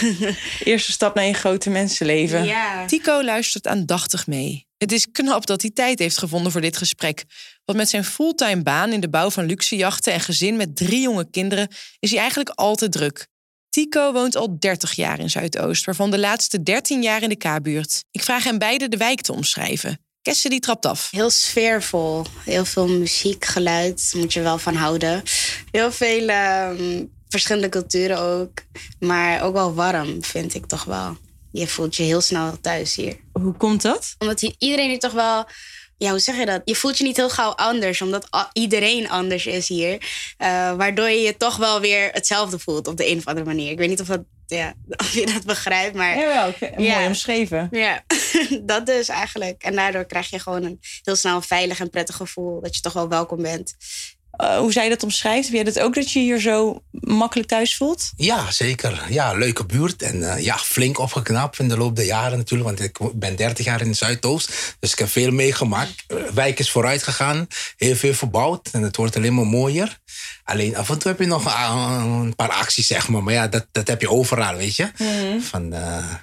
eerste 0.65 0.93
stap 0.93 1.15
naar 1.15 1.27
je 1.27 1.35
grote 1.35 1.71
mensenleven. 1.71 2.45
Ja. 2.45 2.87
Tico 2.87 3.25
luistert 3.25 3.67
aandachtig 3.67 4.27
mee. 4.27 4.67
Het 4.79 4.93
is 4.93 5.07
knap 5.13 5.47
dat 5.47 5.63
hij 5.63 5.71
tijd 5.71 5.99
heeft 5.99 6.19
gevonden 6.19 6.53
voor 6.53 6.61
dit 6.61 6.77
gesprek. 6.77 7.25
Want 7.65 7.79
met 7.79 7.89
zijn 7.89 8.05
fulltime 8.05 8.63
baan 8.63 8.93
in 8.93 9.01
de 9.01 9.09
bouw 9.09 9.31
van 9.31 9.45
luxe 9.45 9.77
jachten 9.77 10.13
en 10.13 10.21
gezin 10.21 10.57
met 10.57 10.77
drie 10.77 11.01
jonge 11.01 11.31
kinderen 11.31 11.69
is 11.99 12.11
hij 12.11 12.19
eigenlijk 12.19 12.51
altijd 12.51 12.93
druk. 12.93 13.27
Tico 13.69 14.13
woont 14.13 14.37
al 14.37 14.59
30 14.59 14.93
jaar 14.93 15.19
in 15.19 15.31
Zuidoost, 15.31 15.85
waarvan 15.85 16.11
de 16.11 16.19
laatste 16.19 16.63
13 16.63 17.03
jaar 17.03 17.23
in 17.23 17.29
de 17.29 17.37
K-buurt. 17.37 18.05
Ik 18.11 18.23
vraag 18.23 18.45
hem 18.45 18.59
beide 18.59 18.89
de 18.89 18.97
wijk 18.97 19.21
te 19.21 19.33
omschrijven. 19.33 19.99
Kessen 20.23 20.51
die 20.51 20.61
trapt 20.61 20.87
af. 20.87 21.11
Heel 21.11 21.31
sfeervol. 21.31 22.25
Heel 22.45 22.65
veel 22.65 22.89
muziek, 22.89 23.45
geluid, 23.45 24.13
moet 24.17 24.33
je 24.33 24.41
wel 24.41 24.59
van 24.59 24.75
houden. 24.75 25.23
Heel 25.71 25.93
veel 25.93 26.29
um, 26.29 27.13
verschillende 27.29 27.69
culturen 27.69 28.19
ook. 28.19 28.51
Maar 28.99 29.43
ook 29.43 29.53
wel 29.53 29.75
warm, 29.75 30.23
vind 30.25 30.55
ik 30.55 30.67
toch 30.67 30.85
wel. 30.85 31.17
Je 31.53 31.67
voelt 31.67 31.97
je 31.97 32.03
heel 32.03 32.21
snel 32.21 32.61
thuis 32.61 32.95
hier. 32.95 33.17
Hoe 33.33 33.57
komt 33.57 33.83
dat? 33.83 34.15
Omdat 34.19 34.43
iedereen 34.43 34.89
hier 34.89 34.99
toch 34.99 35.13
wel 35.13 35.47
ja, 35.97 36.11
hoe 36.11 36.19
zeg 36.19 36.37
je 36.37 36.47
dat? 36.47 36.63
Je 36.65 36.75
voelt 36.75 36.99
je 36.99 37.05
niet 37.05 37.17
heel 37.17 37.31
gauw 37.31 37.51
anders, 37.51 38.03
omdat 38.03 38.29
iedereen 38.53 39.09
anders 39.09 39.47
is 39.47 39.69
hier. 39.69 39.93
Uh, 39.93 40.75
waardoor 40.75 41.09
je 41.09 41.21
je 41.21 41.37
toch 41.37 41.57
wel 41.57 41.81
weer 41.81 42.11
hetzelfde 42.13 42.59
voelt 42.59 42.87
op 42.87 42.97
de 42.97 43.11
een 43.11 43.19
of 43.19 43.27
andere 43.27 43.47
manier. 43.47 43.71
Ik 43.71 43.79
weet 43.79 43.89
niet 43.89 44.01
of, 44.01 44.07
dat, 44.07 44.23
ja, 44.47 44.75
of 45.05 45.15
je 45.15 45.27
dat 45.27 45.45
begrijpt, 45.45 45.97
maar... 45.97 46.19
Ja, 46.19 46.27
wel, 46.27 46.49
okay. 46.49 46.85
ja. 46.85 46.95
mooi 46.95 47.07
omschreven. 47.07 47.69
Ja, 47.71 48.05
dat 48.63 48.87
dus 48.87 49.09
eigenlijk. 49.09 49.63
En 49.63 49.75
daardoor 49.75 50.05
krijg 50.05 50.31
je 50.31 50.39
gewoon 50.39 50.65
een 50.65 50.81
heel 51.03 51.17
snel 51.17 51.43
veilig 51.43 51.81
en 51.81 51.91
prettig 51.91 52.17
gevoel 52.17 52.61
dat 52.61 52.75
je 52.75 52.81
toch 52.81 52.93
wel 52.93 53.09
welkom 53.09 53.43
bent. 53.43 53.75
Uh, 54.37 54.59
hoe 54.59 54.73
zij 54.73 54.89
dat 54.89 55.03
omschrijft, 55.03 55.45
heb 55.45 55.55
jij 55.55 55.65
dat 55.65 55.81
ook 55.81 55.95
dat 55.95 56.13
je 56.13 56.19
hier 56.19 56.41
zo 56.41 56.83
makkelijk 56.91 57.49
thuis 57.49 57.77
voelt? 57.77 58.13
Ja, 58.17 58.51
zeker. 58.51 59.03
Ja, 59.09 59.33
leuke 59.33 59.65
buurt. 59.65 60.03
En 60.03 60.17
uh, 60.17 60.39
ja, 60.39 60.59
flink 60.59 60.99
opgeknapt 60.99 61.59
in 61.59 61.69
de 61.69 61.77
loop 61.77 61.97
der 61.97 62.05
jaren 62.05 62.39
natuurlijk. 62.39 62.69
Want 62.69 62.81
ik 62.81 62.99
ben 63.15 63.37
30 63.37 63.65
jaar 63.65 63.81
in 63.81 63.89
de 63.89 63.95
Zuidoost. 63.95 64.77
Dus 64.79 64.93
ik 64.93 64.99
heb 64.99 65.09
veel 65.09 65.31
meegemaakt. 65.31 66.05
De 66.07 66.31
wijk 66.35 66.59
is 66.59 66.71
vooruit 66.71 67.03
gegaan. 67.03 67.47
Heel 67.77 67.97
veel 67.97 68.15
verbouwd. 68.15 68.69
En 68.73 68.83
het 68.83 68.97
wordt 68.97 69.17
alleen 69.17 69.35
maar 69.35 69.47
mooier. 69.47 69.99
Alleen 70.45 70.77
af 70.77 70.91
en 70.91 70.99
toe 70.99 71.11
heb 71.11 71.21
je 71.21 71.27
nog 71.27 71.45
een 71.45 72.35
paar 72.35 72.53
acties, 72.53 72.87
zeg 72.87 73.09
maar. 73.09 73.23
Maar 73.23 73.35
ja, 73.35 73.49
dat, 73.49 73.67
dat 73.73 73.89
heb 73.89 74.01
je 74.01 74.11
overal, 74.11 74.57
weet 74.57 74.77
je. 74.77 74.91
Mm 74.99 75.07
-hmm. 75.07 75.43
Van... 75.43 75.75
Uh, 75.75 76.15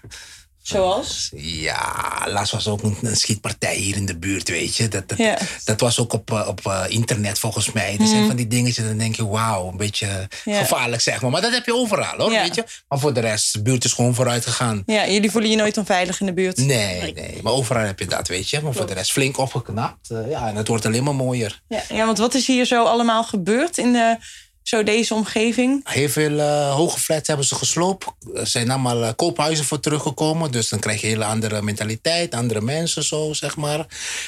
Zoals? 0.62 1.32
Ja, 1.36 2.24
laatst 2.26 2.54
was 2.54 2.68
ook 2.68 2.84
een, 2.84 2.98
een, 3.02 3.16
schietpartij 3.16 3.76
hier 3.76 3.96
in 3.96 4.06
de 4.06 4.18
buurt, 4.18 4.50
weet 4.50 4.76
je. 4.76 4.88
Dat, 4.88 5.10
dat, 5.10 5.18
ja. 5.18 5.38
dat 5.64 5.80
was 5.80 6.00
ook 6.00 6.14
op, 6.14 6.46
op 6.48 6.60
uh, 6.68 6.84
internet 6.88 7.40
volgens 7.40 7.72
mij. 7.72 7.98
Er 8.00 8.08
zijn 8.08 8.22
mm. 8.22 8.28
van 8.28 8.36
die 8.36 8.48
dingetjes, 8.48 8.86
dan 8.86 8.98
denk 8.98 9.16
je, 9.16 9.28
wauw, 9.28 9.68
een 9.68 9.78
beetje 9.78 10.28
ja. 10.46 10.60
gevaarlijk 10.60 11.02
zeg 11.02 11.22
maar. 11.22 11.32
Maar 11.32 11.42
dat 11.42 11.52
heb 11.52 11.66
je 11.66 11.76
overal 11.76 12.18
hoor, 12.18 12.32
ja. 12.32 12.42
weet 12.42 12.56
je. 12.56 12.64
Maar 12.88 13.00
voor 13.00 13.14
de 13.14 13.20
rest, 13.20 13.54
de 13.54 13.62
buurt 13.62 13.84
is 13.84 13.94
gewoon 13.94 14.16
vooruit 14.16 14.46
gegaan. 14.46 14.84
Ja, 14.86 15.08
jullie 15.08 15.32
voelen 15.32 15.50
je 15.50 15.56
nooit 15.56 15.78
onveilig 15.78 16.20
in 16.20 16.26
de 16.26 16.34
buurt? 16.34 16.58
Nee, 16.58 17.14
nee. 17.14 17.40
Maar 17.42 17.54
overal 17.54 17.86
heb 17.86 18.00
je 18.00 18.06
dat, 18.06 18.28
weet 18.28 18.50
je. 18.50 18.62
Maar 18.62 18.74
voor 18.74 18.88
de 18.88 18.94
rest 18.94 19.12
flink 19.12 19.38
opgeknapt. 19.38 20.10
Uh, 20.12 20.30
ja, 20.30 20.48
en 20.48 20.56
het 20.56 20.68
wordt 20.68 20.86
alleen 20.86 21.04
maar 21.04 21.16
mooier. 21.16 21.62
Ja, 21.68 21.84
ja, 21.90 22.06
want 22.06 22.18
wat 22.18 22.34
is 22.34 22.48
hier 22.48 22.66
zo 22.66 22.86
allemaal 22.86 23.24
gebeurd 23.24 23.78
in 23.78 23.94
de 23.94 24.18
zo 24.64 24.84
deze 24.84 25.14
omgeving? 25.14 25.82
Heel 25.84 26.10
veel 26.10 26.32
uh, 26.32 26.74
hoge 26.74 27.00
flats 27.00 27.28
hebben 27.28 27.46
ze 27.46 27.56
gesloopt. 27.56 28.06
Er 28.36 28.48
zijn 28.48 28.70
allemaal 28.70 29.02
uh, 29.02 29.10
koophuizen 29.16 29.66
voor 29.66 29.80
teruggekomen. 29.80 30.52
Dus 30.52 30.70
dan 30.70 30.80
krijg 30.80 31.02
je 31.02 31.08
een 31.08 31.14
hele 31.14 31.26
andere 31.26 31.62
mentaliteit, 31.62 32.34
andere 32.34 32.62
mensen 32.62 33.04
zo, 33.04 33.34
zeg 33.34 33.58
maar. 33.58 33.86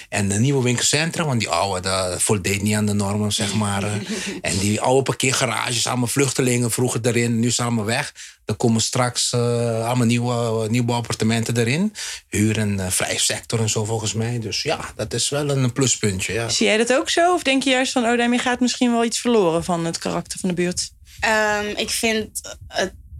En 0.09 0.27
de 0.27 0.39
nieuwe 0.39 0.63
winkelcentra, 0.63 1.25
want 1.25 1.39
die 1.39 1.49
oude, 1.49 1.79
dat 1.81 2.23
voldeed 2.23 2.61
niet 2.61 2.75
aan 2.75 2.85
de 2.85 2.93
normen, 2.93 3.31
zeg 3.31 3.53
maar. 3.53 3.83
en 4.41 4.57
die 4.57 4.81
oude 4.81 5.03
parkeergarages, 5.03 5.87
allemaal 5.87 6.07
vluchtelingen 6.07 6.71
vroeger 6.71 6.99
erin, 7.03 7.39
nu 7.39 7.51
zijn 7.51 7.67
allemaal 7.67 7.85
weg. 7.85 8.13
Er 8.45 8.55
komen 8.55 8.81
straks 8.81 9.31
uh, 9.31 9.85
allemaal 9.85 10.05
nieuwe, 10.05 10.69
nieuwe 10.69 10.91
appartementen 10.91 11.57
erin. 11.57 11.93
Huur- 12.27 12.57
en 12.57 12.73
uh, 12.73 12.87
vrije 12.87 13.19
sector 13.19 13.59
en 13.59 13.69
zo 13.69 13.85
volgens 13.85 14.13
mij. 14.13 14.39
Dus 14.39 14.61
ja, 14.61 14.79
dat 14.95 15.13
is 15.13 15.29
wel 15.29 15.49
een 15.49 15.73
pluspuntje. 15.73 16.33
Ja. 16.33 16.49
Zie 16.49 16.67
jij 16.67 16.77
dat 16.77 16.93
ook 16.93 17.09
zo? 17.09 17.33
Of 17.33 17.43
denk 17.43 17.63
je 17.63 17.69
juist 17.69 17.91
van, 17.91 18.05
oh, 18.05 18.17
daarmee 18.17 18.39
gaat 18.39 18.59
misschien 18.59 18.91
wel 18.91 19.03
iets 19.03 19.19
verloren 19.19 19.63
van 19.63 19.85
het 19.85 19.97
karakter 19.97 20.39
van 20.39 20.49
de 20.49 20.55
buurt? 20.55 20.91
Um, 21.59 21.67
ik 21.75 21.89
vind 21.89 22.41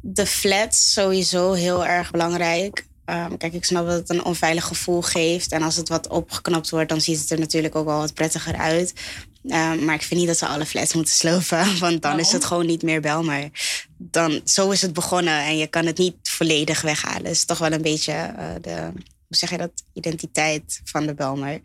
de 0.01 0.25
flats 0.25 0.93
sowieso 0.93 1.53
heel 1.53 1.85
erg 1.85 2.11
belangrijk. 2.11 2.85
Um, 3.05 3.37
kijk, 3.37 3.53
ik 3.53 3.65
snap 3.65 3.85
dat 3.85 3.95
het 3.95 4.09
een 4.09 4.25
onveilig 4.25 4.63
gevoel 4.65 5.01
geeft. 5.01 5.51
En 5.51 5.61
als 5.61 5.75
het 5.75 5.89
wat 5.89 6.07
opgeknapt 6.07 6.69
wordt, 6.69 6.89
dan 6.89 7.01
ziet 7.01 7.19
het 7.19 7.31
er 7.31 7.39
natuurlijk 7.39 7.75
ook 7.75 7.85
wel 7.85 7.97
wat 7.97 8.13
prettiger 8.13 8.55
uit. 8.55 8.93
Um, 9.45 9.85
maar 9.85 9.95
ik 9.95 10.01
vind 10.01 10.19
niet 10.19 10.29
dat 10.29 10.37
ze 10.37 10.47
alle 10.47 10.65
flats 10.65 10.93
moeten 10.93 11.13
slopen. 11.13 11.79
Want 11.79 12.01
dan 12.01 12.19
is 12.19 12.31
het 12.31 12.45
gewoon 12.45 12.65
niet 12.65 12.81
meer 12.81 13.01
Belmer. 13.01 13.49
Dan, 13.97 14.41
zo 14.45 14.71
is 14.71 14.81
het 14.81 14.93
begonnen 14.93 15.39
en 15.39 15.57
je 15.57 15.67
kan 15.67 15.85
het 15.85 15.97
niet 15.97 16.15
volledig 16.21 16.81
weghalen. 16.81 17.25
Het 17.25 17.35
is 17.35 17.45
toch 17.45 17.57
wel 17.57 17.71
een 17.71 17.81
beetje 17.81 18.13
uh, 18.13 18.45
de, 18.61 18.91
hoe 19.27 19.37
zeg 19.37 19.49
je 19.49 19.57
dat, 19.57 19.71
identiteit 19.93 20.81
van 20.83 21.05
de 21.05 21.13
Belmer. 21.13 21.61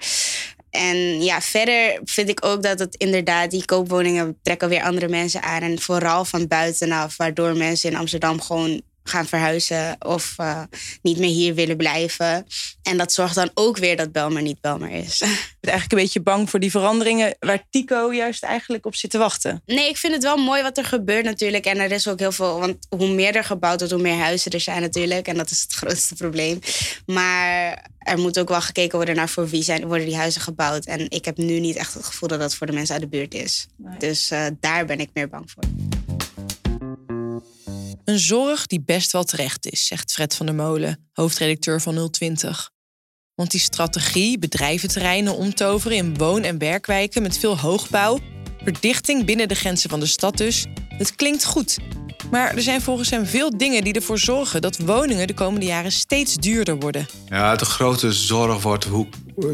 En 0.71 1.23
ja, 1.23 1.41
verder 1.41 2.01
vind 2.05 2.29
ik 2.29 2.45
ook 2.45 2.63
dat 2.63 2.79
het 2.79 2.95
inderdaad, 2.95 3.51
die 3.51 3.65
koopwoningen 3.65 4.39
trekken 4.43 4.69
weer 4.69 4.83
andere 4.83 5.09
mensen 5.09 5.43
aan. 5.43 5.63
En 5.63 5.81
vooral 5.81 6.25
van 6.25 6.47
buitenaf, 6.47 7.17
waardoor 7.17 7.57
mensen 7.57 7.91
in 7.91 7.97
Amsterdam 7.97 8.41
gewoon 8.41 8.83
gaan 9.09 9.27
verhuizen 9.27 9.97
of 9.99 10.35
uh, 10.41 10.62
niet 11.03 11.19
meer 11.19 11.31
hier 11.31 11.55
willen 11.55 11.77
blijven. 11.77 12.47
En 12.83 12.97
dat 12.97 13.12
zorgt 13.12 13.35
dan 13.35 13.50
ook 13.55 13.77
weer 13.77 13.97
dat 13.97 14.12
Belmer 14.12 14.43
niet 14.43 14.61
Belmer 14.61 14.91
is. 14.91 15.21
Ik 15.21 15.57
ben 15.61 15.71
eigenlijk 15.71 15.93
een 15.93 15.99
beetje 15.99 16.23
bang 16.23 16.50
voor 16.50 16.61
die 16.61 16.71
veranderingen 16.71 17.37
waar 17.38 17.67
Tico 17.71 18.12
juist 18.15 18.43
eigenlijk 18.43 18.87
op 18.87 18.95
zit 18.95 19.11
te 19.11 19.19
wachten. 19.19 19.62
Nee, 19.67 19.88
ik 19.88 19.97
vind 19.97 20.15
het 20.15 20.23
wel 20.23 20.37
mooi 20.37 20.62
wat 20.62 20.79
er 20.79 20.85
gebeurt 20.85 21.25
natuurlijk. 21.25 21.67
En 21.67 21.79
er 21.79 21.93
is 21.93 22.09
ook 22.09 22.19
heel 22.19 22.33
veel, 22.33 22.59
want 22.59 22.87
hoe 22.88 23.09
meer 23.09 23.37
er 23.37 23.45
gebouwd 23.45 23.79
wordt, 23.79 23.95
hoe 23.95 24.03
meer 24.03 24.19
huizen 24.19 24.50
er 24.50 24.61
zijn 24.61 24.81
natuurlijk. 24.81 25.29
En 25.29 25.37
dat 25.37 25.50
is 25.50 25.61
het 25.61 25.73
grootste 25.81 26.15
probleem. 26.15 26.59
Maar 27.07 27.87
er 27.99 28.19
moet 28.19 28.38
ook 28.38 28.49
wel 28.49 28.61
gekeken 28.61 28.97
worden 28.97 29.17
naar 29.17 29.29
voor 29.29 29.49
wie 29.49 29.62
zijn, 29.62 29.87
worden 29.87 30.07
die 30.07 30.17
huizen 30.17 30.41
gebouwd. 30.41 30.85
En 30.85 31.11
ik 31.11 31.25
heb 31.25 31.37
nu 31.37 31.61
niet 31.61 31.77
echt 31.77 31.95
het 31.95 32.05
gevoel 32.05 32.29
dat 32.29 32.41
dat 32.41 32.55
voor 32.55 32.67
de 32.67 32.73
mensen 32.73 32.95
uit 32.95 33.03
de 33.03 33.09
buurt 33.09 33.35
is. 33.35 33.67
Nee. 33.77 33.99
Dus 33.99 34.33
uh, 34.33 34.47
daar 34.61 34.87
ben 34.87 35.00
ik 35.00 35.11
meer 35.12 35.29
bang 35.29 35.50
voor. 35.50 35.62
Een 38.09 38.19
zorg 38.19 38.67
die 38.67 38.83
best 38.85 39.12
wel 39.12 39.25
terecht 39.25 39.71
is, 39.71 39.87
zegt 39.87 40.12
Fred 40.12 40.35
van 40.35 40.47
der 40.47 40.55
Molen, 40.55 41.09
hoofdredacteur 41.12 41.81
van 41.81 42.11
020. 42.11 42.71
Want 43.35 43.50
die 43.50 43.61
strategie 43.61 44.38
bedrijventerreinen 44.38 45.37
omtoveren 45.37 45.97
in 45.97 46.17
woon- 46.17 46.43
en 46.43 46.59
werkwijken 46.59 47.23
met 47.23 47.38
veel 47.38 47.59
hoogbouw, 47.59 48.19
verdichting 48.62 49.25
binnen 49.25 49.49
de 49.49 49.55
grenzen 49.55 49.91
van 49.91 50.00
de 50.00 50.07
stad 50.07 50.37
dus, 50.37 50.67
het 50.88 51.15
klinkt 51.15 51.45
goed. 51.45 51.79
Maar 52.31 52.55
er 52.55 52.62
zijn 52.62 52.81
volgens 52.81 53.11
hem 53.11 53.27
veel 53.27 53.59
dingen 53.59 53.85
die 53.85 53.93
ervoor 53.93 54.19
zorgen 54.19 54.62
dat 54.62 54.79
woningen 54.79 55.27
de 55.27 55.35
komende 55.35 55.67
jaren 55.67 55.93
steeds 55.93 56.35
duurder 56.35 56.79
worden. 56.79 57.07
Ja, 57.29 57.57
de 57.57 57.65
grote 57.65 58.12
zorg 58.12 58.62
wordt, 58.62 58.85
hoe, 58.85 59.07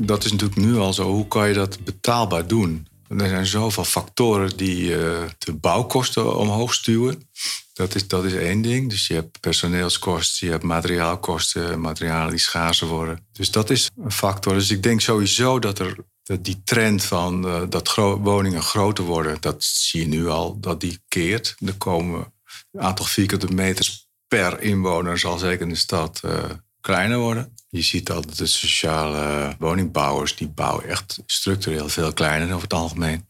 dat 0.03 0.25
is 0.25 0.33
natuurlijk 0.33 0.61
nu 0.61 0.77
al 0.77 0.93
zo, 0.93 1.11
hoe 1.11 1.29
kan 1.29 1.49
je 1.49 1.55
dat 1.55 1.85
betaalbaar 1.85 2.47
doen? 2.47 2.87
Er 3.19 3.29
zijn 3.29 3.47
zoveel 3.47 3.85
factoren 3.85 4.57
die 4.57 4.83
uh, 4.83 5.23
de 5.39 5.53
bouwkosten 5.53 6.37
omhoog 6.37 6.75
stuwen. 6.75 7.29
Dat 7.73 7.95
is, 7.95 8.09
dat 8.09 8.25
is 8.25 8.35
één 8.35 8.63
ding. 8.63 8.91
Dus 8.91 9.07
je 9.07 9.15
hebt 9.15 9.41
personeelskosten, 9.41 10.47
je 10.47 10.53
hebt 10.53 10.65
materiaalkosten, 10.65 11.81
materialen 11.81 12.31
die 12.31 12.39
schaarser 12.39 12.87
worden. 12.87 13.27
Dus 13.33 13.51
dat 13.51 13.71
is 13.71 13.91
een 14.03 14.13
factor. 14.13 14.55
Dus 14.55 14.71
ik 14.71 14.83
denk 14.83 15.01
sowieso 15.01 15.59
dat 15.59 15.79
er 15.79 15.97
dat 16.25 16.45
die 16.45 16.63
trend 16.65 17.05
van 17.05 17.47
uh, 17.47 17.63
dat 17.69 17.95
woningen 17.95 18.63
groter 18.63 19.05
worden, 19.05 19.37
dat 19.41 19.65
zie 19.65 20.01
je 20.01 20.07
nu 20.07 20.29
al, 20.29 20.61
dat 20.61 20.81
die 20.81 21.03
keert. 21.09 21.57
Er 21.67 21.75
komen 21.75 22.33
een 22.73 22.81
aantal 22.81 23.05
vierkante 23.05 23.47
meters 23.47 24.09
per 24.29 24.61
inwoner, 24.61 25.19
zal 25.19 25.39
zeker 25.39 25.61
in 25.61 25.69
de 25.69 25.75
stad 25.75 26.21
uh, 26.25 26.45
kleiner 26.81 27.19
worden. 27.19 27.55
Je 27.75 27.83
ziet 27.83 28.07
dat 28.07 28.37
de 28.37 28.47
sociale 28.47 29.55
woningbouwers, 29.59 30.37
die 30.37 30.49
bouwen 30.49 30.89
echt 30.89 31.19
structureel 31.27 31.89
veel 31.89 32.13
kleiner 32.13 32.49
over 32.49 32.63
het 32.63 32.73
algemeen. 32.73 33.27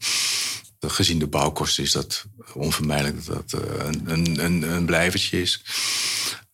Gezien 0.81 1.19
de 1.19 1.27
bouwkosten 1.27 1.83
is 1.83 1.93
dat 1.93 2.25
onvermijdelijk 2.55 3.25
dat 3.27 3.51
dat 3.51 3.63
een, 3.63 4.03
een, 4.05 4.45
een, 4.45 4.63
een 4.63 4.85
blijvertje 4.85 5.41
is. 5.41 5.63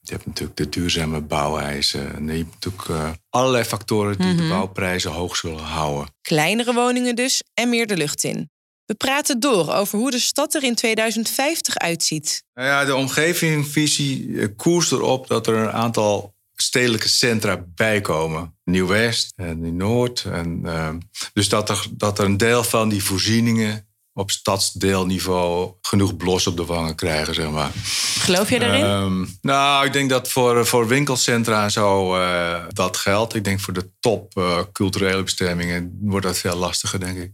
Je 0.00 0.12
hebt 0.12 0.26
natuurlijk 0.26 0.56
de 0.56 0.68
duurzame 0.68 1.20
bouweisen. 1.20 2.14
En 2.14 2.26
je 2.26 2.32
hebt 2.32 2.52
natuurlijk 2.52 2.88
uh, 2.88 3.10
allerlei 3.28 3.64
factoren 3.64 4.18
die 4.18 4.26
mm 4.26 4.38
-hmm. 4.38 4.48
de 4.48 4.54
bouwprijzen 4.54 5.10
hoog 5.10 5.36
zullen 5.36 5.64
houden. 5.64 6.14
Kleinere 6.22 6.74
woningen 6.74 7.16
dus 7.16 7.42
en 7.54 7.68
meer 7.68 7.86
de 7.86 7.96
lucht 7.96 8.24
in. 8.24 8.50
We 8.84 8.94
praten 8.94 9.40
door 9.40 9.72
over 9.72 9.98
hoe 9.98 10.10
de 10.10 10.18
stad 10.18 10.54
er 10.54 10.62
in 10.62 10.74
2050 10.74 11.76
uitziet. 11.76 12.42
Nou 12.54 12.68
ja, 12.68 12.84
de 12.84 12.94
omgevingvisie 12.94 14.48
koerst 14.54 14.92
erop 14.92 15.26
dat 15.26 15.46
er 15.46 15.54
een 15.54 15.72
aantal 15.72 16.38
stedelijke 16.60 17.08
centra 17.08 17.64
bijkomen. 17.74 18.58
Nieuw-West 18.64 19.32
en 19.36 19.60
Nieuw-Noord. 19.60 20.24
En, 20.24 20.60
uh, 20.64 20.88
dus 21.32 21.48
dat 21.48 21.68
er, 21.68 21.86
dat 21.90 22.18
er 22.18 22.24
een 22.24 22.36
deel 22.36 22.64
van 22.64 22.88
die 22.88 23.04
voorzieningen 23.04 23.89
op 24.20 24.30
stadsdeelniveau 24.30 25.72
genoeg 25.80 26.16
blos 26.16 26.46
op 26.46 26.56
de 26.56 26.64
wangen 26.64 26.94
krijgen, 26.94 27.34
zeg 27.34 27.50
maar. 27.50 27.70
Geloof 28.18 28.50
je 28.50 28.58
daarin? 28.58 28.84
Um, 28.84 29.38
nou, 29.40 29.86
ik 29.86 29.92
denk 29.92 30.10
dat 30.10 30.28
voor, 30.28 30.66
voor 30.66 30.88
winkelcentra 30.88 31.64
en 31.64 31.70
zo 31.70 32.16
uh, 32.16 32.64
dat 32.68 32.96
geldt. 32.96 33.34
Ik 33.34 33.44
denk 33.44 33.60
voor 33.60 33.72
de 33.72 33.90
top 34.00 34.38
uh, 34.38 34.58
culturele 34.72 35.22
bestemmingen 35.22 35.98
wordt 36.00 36.26
dat 36.26 36.38
veel 36.38 36.56
lastiger, 36.56 37.00
denk 37.00 37.18
ik. 37.18 37.32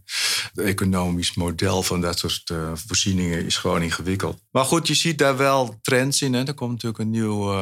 Het 0.53 0.65
economisch 0.65 1.33
model 1.33 1.83
van 1.83 2.01
dat 2.01 2.19
soort 2.19 2.49
uh, 2.51 2.71
voorzieningen 2.87 3.45
is 3.45 3.57
gewoon 3.57 3.81
ingewikkeld. 3.81 4.41
Maar 4.51 4.65
goed, 4.65 4.87
je 4.87 4.93
ziet 4.93 5.17
daar 5.17 5.37
wel 5.37 5.79
trends 5.81 6.21
in. 6.21 6.33
Hè. 6.33 6.43
Er 6.43 6.53
komt 6.53 6.71
natuurlijk 6.71 6.99
een 6.99 7.09
nieuw 7.09 7.55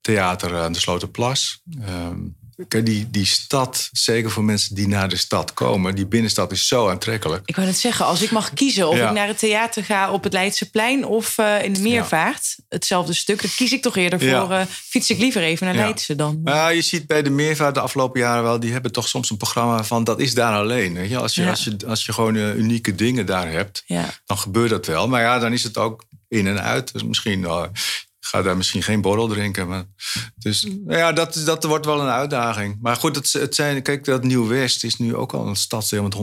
theater 0.00 0.56
aan 0.56 0.72
de 0.72 0.80
Sloterplas. 0.80 1.62
Um, 1.88 1.90
Kijk, 2.24 2.41
die, 2.68 3.10
die 3.10 3.26
stad, 3.26 3.88
zeker 3.92 4.30
voor 4.30 4.44
mensen 4.44 4.74
die 4.74 4.88
naar 4.88 5.08
de 5.08 5.16
stad 5.16 5.54
komen, 5.54 5.94
die 5.94 6.06
binnenstad 6.06 6.52
is 6.52 6.66
zo 6.66 6.88
aantrekkelijk. 6.88 7.42
Ik 7.44 7.56
wou 7.56 7.66
net 7.66 7.78
zeggen, 7.78 8.06
als 8.06 8.22
ik 8.22 8.30
mag 8.30 8.52
kiezen 8.54 8.88
of 8.88 8.96
ja. 8.96 9.08
ik 9.08 9.14
naar 9.14 9.26
het 9.26 9.38
theater 9.38 9.84
ga 9.84 10.10
op 10.10 10.24
het 10.24 10.32
Leidseplein 10.32 11.04
of 11.04 11.38
uh, 11.38 11.64
in 11.64 11.72
de 11.72 11.80
Meervaart, 11.80 12.54
ja. 12.56 12.64
hetzelfde 12.68 13.12
stuk, 13.12 13.42
dan 13.42 13.50
kies 13.56 13.72
ik 13.72 13.82
toch 13.82 13.96
eerder 13.96 14.20
voor, 14.20 14.50
uh, 14.50 14.62
fiets 14.68 15.10
ik 15.10 15.18
liever 15.18 15.42
even 15.42 15.66
naar 15.66 15.74
Leidse 15.74 16.14
dan. 16.14 16.40
Ja, 16.44 16.68
je 16.68 16.82
ziet 16.82 17.06
bij 17.06 17.22
de 17.22 17.30
Meervaart 17.30 17.74
de 17.74 17.80
afgelopen 17.80 18.20
jaren 18.20 18.42
wel, 18.42 18.60
die 18.60 18.72
hebben 18.72 18.92
toch 18.92 19.08
soms 19.08 19.30
een 19.30 19.36
programma 19.36 19.84
van 19.84 20.04
dat 20.04 20.20
is 20.20 20.34
daar 20.34 20.54
alleen. 20.54 20.94
Weet 20.94 21.08
je? 21.08 21.18
Als, 21.18 21.34
je, 21.34 21.48
als, 21.48 21.64
je, 21.64 21.76
als 21.86 22.04
je 22.04 22.12
gewoon 22.12 22.34
uh, 22.34 22.54
unieke 22.54 22.94
dingen 22.94 23.26
daar 23.26 23.50
hebt, 23.50 23.84
dan 24.24 24.38
gebeurt 24.38 24.70
dat 24.70 24.86
wel. 24.86 25.08
Maar 25.08 25.22
ja, 25.22 25.38
dan 25.38 25.52
is 25.52 25.62
het 25.62 25.78
ook 25.78 26.04
in 26.28 26.46
en 26.46 26.62
uit. 26.62 26.92
Dus 26.92 27.04
misschien 27.04 27.46
ga 28.24 28.42
daar 28.42 28.56
misschien 28.56 28.82
geen 28.82 29.00
borrel 29.00 29.28
drinken. 29.28 29.68
Maar, 29.68 29.84
dus 30.36 30.62
nou 30.62 30.98
ja, 30.98 31.12
dat, 31.12 31.42
dat 31.44 31.64
wordt 31.64 31.86
wel 31.86 32.00
een 32.00 32.08
uitdaging. 32.08 32.78
Maar 32.80 32.96
goed, 32.96 33.16
het, 33.16 33.32
het 33.32 33.54
zijn, 33.54 33.82
kijk, 33.82 34.04
dat 34.04 34.24
Nieuw-West 34.24 34.84
is 34.84 34.96
nu 34.96 35.16
ook 35.16 35.32
al 35.32 35.46
een 35.46 35.56
stadsdeel 35.56 36.02
met 36.02 36.16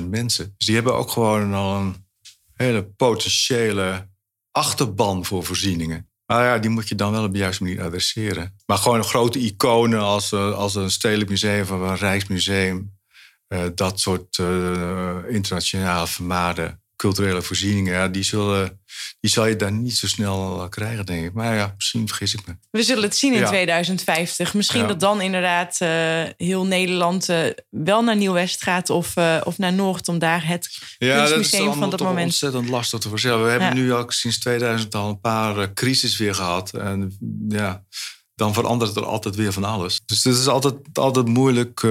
160.000 0.00 0.08
mensen. 0.08 0.54
Dus 0.56 0.66
die 0.66 0.74
hebben 0.74 0.94
ook 0.94 1.10
gewoon 1.10 1.54
al 1.54 1.76
een 1.76 2.06
hele 2.54 2.84
potentiële 2.84 4.08
achterban 4.50 5.24
voor 5.24 5.44
voorzieningen. 5.44 6.10
Maar 6.26 6.44
ja, 6.44 6.58
die 6.58 6.70
moet 6.70 6.88
je 6.88 6.94
dan 6.94 7.12
wel 7.12 7.24
op 7.24 7.32
de 7.32 7.38
juiste 7.38 7.62
manier 7.62 7.82
adresseren. 7.82 8.56
Maar 8.66 8.78
gewoon 8.78 8.98
een 8.98 9.04
grote 9.04 9.38
iconen 9.38 10.00
als, 10.00 10.32
als 10.32 10.74
een 10.74 10.90
stedelijk 10.90 11.30
museum 11.30 11.62
of 11.62 11.70
een 11.70 11.96
rijksmuseum. 11.96 13.00
Uh, 13.48 13.64
dat 13.74 14.00
soort 14.00 14.38
uh, 14.38 15.16
internationaal 15.28 16.06
vermaarde 16.06 16.80
culturele 17.02 17.42
voorzieningen, 17.42 17.92
ja, 17.92 18.08
die, 18.08 18.22
zullen, 18.22 18.80
die 19.20 19.30
zal 19.30 19.46
je 19.46 19.56
daar 19.56 19.72
niet 19.72 19.96
zo 19.96 20.06
snel 20.06 20.66
krijgen, 20.68 21.06
denk 21.06 21.26
ik. 21.26 21.32
Maar 21.32 21.54
ja, 21.54 21.72
misschien 21.76 22.08
vergis 22.08 22.34
ik 22.34 22.46
me. 22.46 22.56
We 22.70 22.82
zullen 22.82 23.02
het 23.02 23.16
zien 23.16 23.32
in 23.32 23.40
ja. 23.40 23.46
2050. 23.46 24.54
Misschien 24.54 24.80
ja. 24.80 24.86
dat 24.86 25.00
dan 25.00 25.20
inderdaad 25.20 25.78
uh, 25.82 25.88
heel 26.36 26.66
Nederland 26.66 27.28
uh, 27.28 27.44
wel 27.70 28.02
naar 28.02 28.16
Nieuw-West 28.16 28.62
gaat 28.62 28.90
of, 28.90 29.16
uh, 29.16 29.40
of 29.44 29.58
naar 29.58 29.72
Noord... 29.72 30.08
om 30.08 30.18
daar 30.18 30.46
het 30.46 30.78
ja, 30.98 31.28
dat 31.28 31.38
is 31.38 31.50
van 31.50 31.90
dat 31.90 32.00
moment... 32.00 32.26
ontzettend 32.26 32.68
lastig 32.68 33.00
te 33.00 33.08
voorstellen. 33.08 33.44
We 33.44 33.50
hebben 33.50 33.74
nu 33.74 33.94
ook 33.94 34.12
sinds 34.12 34.38
2000 34.38 34.94
al 34.94 35.08
een 35.08 35.20
paar 35.20 35.72
crisis 35.72 36.16
weer 36.16 36.34
gehad. 36.34 36.74
En 36.74 37.16
ja, 37.48 37.84
dan 38.34 38.54
verandert 38.54 38.96
er 38.96 39.04
altijd 39.04 39.34
weer 39.34 39.52
van 39.52 39.64
alles. 39.64 40.00
Dus 40.06 40.24
het 40.24 40.36
is 40.36 40.48
altijd, 40.48 40.74
altijd 40.92 41.26
moeilijk 41.26 41.82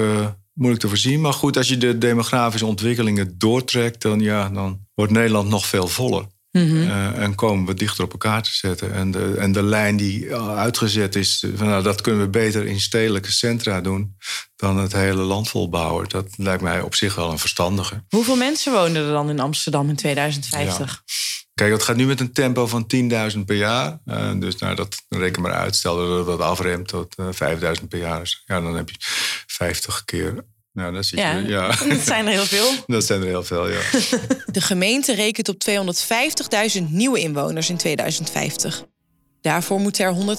moeilijk 0.62 0.84
te 0.84 0.90
voorzien. 0.90 1.22
Maar 1.22 1.34
goed, 1.34 1.58
als 1.58 1.68
je 1.68 1.78
de 1.78 1.98
demografische 1.98 2.66
ontwikkelingen 2.66 3.38
doortrekt, 3.38 4.02
dan, 4.02 4.20
ja, 4.20 4.50
dan 4.50 4.80
wordt 4.94 5.12
Nederland 5.12 5.50
nog 5.50 5.66
veel 5.66 5.88
voller. 5.88 6.26
Mm 6.52 6.68
-hmm. 6.68 6.76
uh, 6.76 7.18
en 7.18 7.36
komen 7.36 7.66
we 7.66 7.74
dichter 7.74 8.04
op 8.04 8.12
elkaar 8.12 8.44
te 8.44 8.54
zetten. 8.54 8.94
En 8.94 9.12
de, 9.12 9.36
en 9.38 9.52
de 9.52 9.64
lijn 9.64 9.98
die 9.98 10.36
uitgezet 10.36 11.16
is, 11.16 11.46
van, 11.56 11.68
nou, 11.68 11.84
dat 11.84 12.02
kunnen 12.02 12.22
we 12.22 12.30
beter 12.30 12.66
in 12.66 12.80
stedelijke 12.80 13.32
centra 13.32 13.82
doen 13.82 14.16
dan 14.56 14.78
het 14.78 14.94
hele 14.94 15.22
land 15.22 15.50
volbouwen. 15.50 16.10
Dat 16.10 16.28
lijkt 16.36 16.62
mij 16.62 16.82
op 16.82 16.96
zich 16.96 17.16
wel 17.16 17.32
een 17.32 17.40
verstandige. 17.40 18.04
Hoeveel 18.10 18.36
mensen 18.36 18.74
wonen 18.74 19.06
er 19.06 19.12
dan 19.12 19.30
in 19.30 19.40
Amsterdam 19.40 19.90
in 19.90 19.96
2050? 19.96 21.04
Kijk, 21.54 21.74
het 21.74 21.84
gaat 21.84 21.96
nu 21.96 22.06
met 22.06 22.20
een 22.20 22.34
tempo 22.34 22.68
van 22.68 22.88
10.000 23.34 23.40
per 23.46 23.56
jaar. 23.56 24.00
Uh, 24.06 24.32
dus 24.40 24.56
nou, 24.56 24.76
dat 24.76 25.04
reken 25.10 25.42
maar 25.42 25.54
uit. 25.54 25.76
Stel 25.76 25.96
dat 25.96 26.26
dat 26.26 26.40
afremt 26.40 26.88
tot 26.88 27.16
uh, 27.20 27.78
5.000 27.82 27.88
per 27.88 28.00
jaar. 28.00 28.42
Ja, 28.46 28.62
dan 28.62 28.76
heb 28.76 28.90
je 28.90 28.96
50 29.48 30.06
keer. 30.06 30.46
Nou, 30.74 30.94
dat, 30.94 31.10
ja, 31.10 31.38
je, 31.38 31.48
ja. 31.48 31.68
dat 31.96 32.00
zijn 32.00 32.26
er 32.26 32.32
heel 32.32 32.46
veel. 32.46 32.72
dat 32.96 33.04
zijn 33.04 33.22
er 33.22 33.28
heel 33.28 33.44
veel, 33.44 33.70
ja. 33.70 33.80
De 34.52 34.62
gemeente 34.62 35.14
rekent 35.14 35.50
op 35.50 35.56
250.000 36.78 36.84
nieuwe 36.90 37.20
inwoners 37.20 37.70
in 37.70 37.78
2050. 37.78 38.84
Daarvoor 39.42 39.80
moeten 39.80 40.06
er 40.06 40.38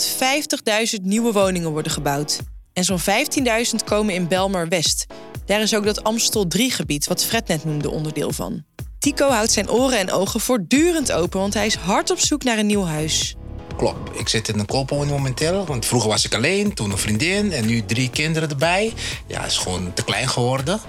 150.000 0.98 1.02
nieuwe 1.02 1.32
woningen 1.32 1.70
worden 1.70 1.92
gebouwd. 1.92 2.40
En 2.72 2.84
zo'n 2.84 3.00
15.000 3.00 3.84
komen 3.84 4.14
in 4.14 4.28
Belmer 4.28 4.68
West. 4.68 5.06
Daar 5.46 5.60
is 5.60 5.74
ook 5.74 5.84
dat 5.84 6.04
Amstel 6.04 6.46
3-gebied, 6.58 7.06
wat 7.06 7.24
Fred 7.24 7.48
net 7.48 7.64
noemde, 7.64 7.90
onderdeel 7.90 8.32
van. 8.32 8.64
Tico 8.98 9.28
houdt 9.28 9.52
zijn 9.52 9.70
oren 9.70 9.98
en 9.98 10.10
ogen 10.10 10.40
voortdurend 10.40 11.12
open, 11.12 11.40
want 11.40 11.54
hij 11.54 11.66
is 11.66 11.74
hard 11.74 12.10
op 12.10 12.18
zoek 12.18 12.44
naar 12.44 12.58
een 12.58 12.66
nieuw 12.66 12.84
huis. 12.84 13.34
Klopt, 13.76 14.18
ik 14.18 14.28
zit 14.28 14.48
in 14.48 14.58
een 14.58 14.66
koopwoning 14.66 15.10
momenteel. 15.10 15.66
Want 15.66 15.86
vroeger 15.86 16.10
was 16.10 16.24
ik 16.24 16.34
alleen, 16.34 16.74
toen 16.74 16.90
een 16.90 16.98
vriendin 16.98 17.52
en 17.52 17.66
nu 17.66 17.84
drie 17.84 18.10
kinderen 18.10 18.50
erbij. 18.50 18.92
Ja, 19.26 19.44
is 19.44 19.56
gewoon 19.56 19.92
te 19.94 20.04
klein 20.04 20.28
geworden. 20.28 20.80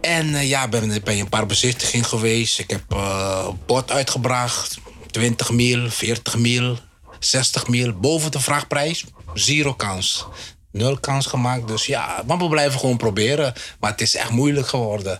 En 0.00 0.26
uh, 0.26 0.48
ja, 0.48 0.68
ben 0.68 1.02
bij 1.04 1.20
een 1.20 1.28
paar 1.28 1.46
bezichtigingen 1.46 2.06
geweest. 2.06 2.58
Ik 2.58 2.70
heb 2.70 2.82
uh, 2.92 3.48
bod 3.66 3.90
uitgebracht. 3.90 4.78
20 5.10 5.50
mil, 5.50 5.90
40 5.90 6.36
mil, 6.36 6.78
60 7.18 7.68
mil. 7.68 7.92
Boven 7.92 8.30
de 8.30 8.40
vraagprijs. 8.40 9.04
Zero 9.34 9.74
kans 9.74 10.26
nul 10.74 10.98
kans 11.00 11.26
gemaakt. 11.26 11.68
Dus 11.68 11.86
ja, 11.86 12.22
maar 12.26 12.38
we 12.38 12.48
blijven 12.48 12.80
gewoon 12.80 12.96
proberen. 12.96 13.52
Maar 13.80 13.90
het 13.90 14.00
is 14.00 14.16
echt 14.16 14.30
moeilijk 14.30 14.66
geworden. 14.66 15.18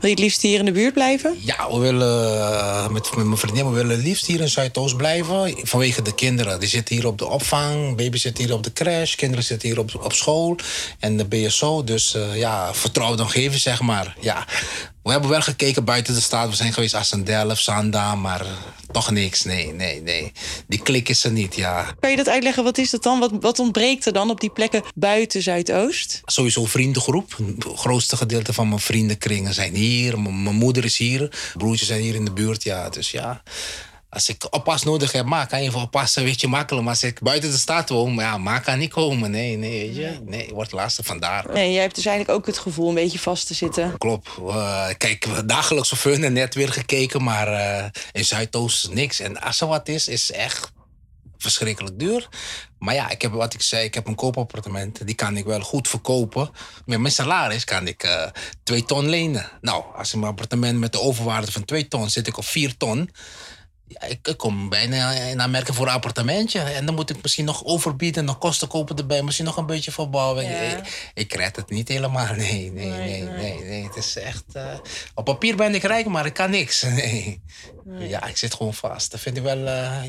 Wil 0.00 0.10
je 0.10 0.16
het 0.16 0.18
liefst 0.18 0.42
hier 0.42 0.58
in 0.58 0.64
de 0.64 0.72
buurt 0.72 0.94
blijven? 0.94 1.36
Ja, 1.40 1.70
we 1.70 1.78
willen 1.78 2.38
eh, 2.38 2.88
met, 2.88 3.16
met 3.16 3.24
mijn 3.24 3.36
vriendin, 3.36 3.68
we 3.68 3.74
willen 3.74 3.96
het 3.96 4.04
liefst 4.04 4.26
hier 4.26 4.40
in 4.40 4.48
Zuidoost 4.48 4.96
blijven. 4.96 5.54
Vanwege 5.62 6.02
de 6.02 6.14
kinderen. 6.14 6.60
Die 6.60 6.68
zitten 6.68 6.94
hier 6.94 7.06
op 7.06 7.18
de 7.18 7.28
opvang, 7.28 7.96
baby 7.96 8.16
zit 8.16 8.38
hier 8.38 8.52
op 8.52 8.62
de 8.62 8.72
crash, 8.72 9.14
kinderen 9.14 9.44
zitten 9.44 9.68
hier 9.68 9.78
op, 9.78 10.00
op 10.02 10.12
school 10.12 10.56
en 10.98 11.16
de 11.16 11.24
BSO. 11.24 11.84
Dus 11.84 12.14
uh, 12.14 12.36
ja, 12.36 12.74
vertrouwd 12.74 13.20
omgeving, 13.20 13.60
zeg 13.60 13.80
maar. 13.80 14.16
Ja, 14.20 14.46
we 15.02 15.10
hebben 15.10 15.30
wel 15.30 15.40
gekeken 15.40 15.84
buiten 15.84 16.14
de 16.14 16.20
stad. 16.20 16.48
We 16.48 16.56
zijn 16.56 16.72
geweest 16.72 16.94
Assendelf, 16.94 17.60
Zanda, 17.60 18.14
maar 18.14 18.46
toch 18.90 19.10
niks. 19.10 19.44
Nee, 19.44 19.72
nee, 19.72 20.02
nee. 20.02 20.32
Die 20.66 20.82
klik 20.82 21.08
is 21.08 21.24
er 21.24 21.30
niet, 21.30 21.54
ja. 21.54 21.94
Kan 22.00 22.10
je 22.10 22.16
dat 22.16 22.28
uitleggen? 22.28 22.64
Wat 22.64 22.78
is 22.78 22.90
dat 22.90 23.02
dan? 23.02 23.18
Wat, 23.18 23.30
wat 23.40 23.58
ontbreekt 23.58 24.06
er 24.06 24.12
dan 24.12 24.30
op 24.30 24.40
die 24.40 24.50
plekken 24.50 24.82
buiten 24.94 25.42
Zuidoost? 25.42 26.20
Sowieso 26.24 26.64
vriendengroep. 26.64 27.36
Het 27.36 27.78
grootste 27.78 28.16
gedeelte 28.16 28.52
van 28.52 28.68
mijn 28.68 28.80
vriendenkringen 28.80 29.54
zijn 29.54 29.74
hier. 29.74 30.20
mijn 30.20 30.54
moeder 30.54 30.84
is 30.84 30.96
hier. 30.96 31.52
Broertjes 31.56 31.88
zijn 31.88 32.00
hier 32.00 32.14
in 32.14 32.24
de 32.24 32.32
buurt, 32.32 32.62
ja. 32.62 32.88
Dus 32.88 33.10
ja 33.10 33.42
als 34.12 34.28
ik 34.28 34.46
oppas 34.50 34.82
nodig 34.82 35.12
heb, 35.12 35.26
maar 35.26 35.46
kan 35.46 35.62
je 35.62 35.68
even 35.68 35.80
oppassen, 35.80 36.24
weet 36.24 36.40
je, 36.40 36.48
makkelijk. 36.48 36.84
Maar 36.84 36.94
als 36.94 37.02
ik 37.02 37.20
buiten 37.20 37.50
de 37.50 37.58
stad 37.58 37.88
woon, 37.88 38.14
ja, 38.14 38.38
maar 38.38 38.60
kan 38.60 38.78
niet 38.78 38.92
komen. 38.92 39.30
Nee, 39.30 39.56
nee, 39.56 39.86
weet 39.86 39.96
je. 39.96 40.18
Nee, 40.24 40.50
wordt 40.52 40.72
lastig 40.72 41.06
vandaar. 41.06 41.52
Nee, 41.52 41.72
jij 41.72 41.82
hebt 41.82 41.94
dus 41.94 42.06
eigenlijk 42.06 42.38
ook 42.38 42.46
het 42.46 42.58
gevoel 42.58 42.88
een 42.88 42.94
beetje 42.94 43.18
vast 43.18 43.46
te 43.46 43.54
zitten. 43.54 43.98
Klopt. 43.98 44.28
Uh, 44.40 44.88
kijk, 44.98 45.48
dagelijks 45.48 45.92
op 45.92 46.02
hun 46.02 46.32
net 46.32 46.54
weer 46.54 46.72
gekeken, 46.72 47.22
maar 47.22 47.48
uh, 47.48 47.84
in 48.12 48.24
Zuidoost 48.24 48.84
is 48.84 48.90
niks. 48.90 49.20
En 49.20 49.40
als 49.40 49.60
er 49.60 49.66
wat 49.66 49.88
is, 49.88 50.08
is 50.08 50.32
echt 50.32 50.72
verschrikkelijk 51.38 51.98
duur. 51.98 52.28
Maar 52.78 52.94
ja, 52.94 53.10
ik 53.10 53.22
heb 53.22 53.32
wat 53.32 53.54
ik 53.54 53.62
zei, 53.62 53.84
ik 53.84 53.94
heb 53.94 54.06
een 54.06 54.14
koopappartement. 54.14 55.06
Die 55.06 55.14
kan 55.14 55.36
ik 55.36 55.44
wel 55.44 55.60
goed 55.60 55.88
verkopen. 55.88 56.50
Met 56.86 56.98
mijn 56.98 57.12
salaris 57.12 57.64
kan 57.64 57.86
ik 57.86 58.04
uh, 58.04 58.26
twee 58.62 58.84
ton 58.84 59.08
lenen. 59.08 59.50
Nou, 59.60 59.84
als 59.96 60.08
ik 60.08 60.14
mijn 60.14 60.30
appartement 60.30 60.78
met 60.78 60.92
de 60.92 61.00
overwaarde 61.00 61.52
van 61.52 61.64
twee 61.64 61.88
ton 61.88 62.10
zit 62.10 62.26
ik 62.26 62.36
op 62.36 62.44
vier 62.44 62.76
ton 62.76 63.10
ja, 63.92 64.06
ik, 64.06 64.34
kom 64.36 64.68
bijna 64.68 65.12
in 65.12 65.40
Amerika 65.40 65.72
voor 65.72 65.86
een 65.86 65.92
appartementje. 65.92 66.60
En 66.60 66.86
dan 66.86 66.94
moet 66.94 67.10
ik 67.10 67.22
misschien 67.22 67.44
nog 67.44 67.64
overbieden, 67.64 68.24
nog 68.24 68.38
kosten 68.38 68.68
kopen 68.68 68.96
erbij, 68.96 69.22
misschien 69.22 69.46
nog 69.46 69.56
een 69.56 69.66
beetje 69.66 69.92
verbouwen. 69.92 70.44
Ik, 70.44 71.10
ik 71.14 71.32
red 71.32 71.56
het 71.56 71.70
niet 71.70 71.88
helemaal. 71.88 72.34
Nee, 72.42 72.72
nee, 72.72 72.90
nee, 72.90 73.22
nee. 73.22 73.64
nee, 73.64 73.84
Het 73.84 73.96
is 73.96 74.16
echt. 74.16 74.44
Uh, 74.56 74.74
op 75.14 75.24
papier 75.24 75.56
ben 75.56 75.74
ik 75.74 75.82
rijk, 75.82 76.06
maar 76.06 76.26
ik 76.26 76.34
kan 76.34 76.50
niks. 76.50 76.82
Nee. 76.92 77.40
Ja, 77.98 78.24
ik 78.26 78.36
zit 78.36 78.54
gewoon 78.54 78.74
vast. 78.74 79.10
Dat 79.10 79.20
vind 79.20 79.36
ik 79.36 79.42
wel. 79.42 79.58
Uh, 79.58 80.02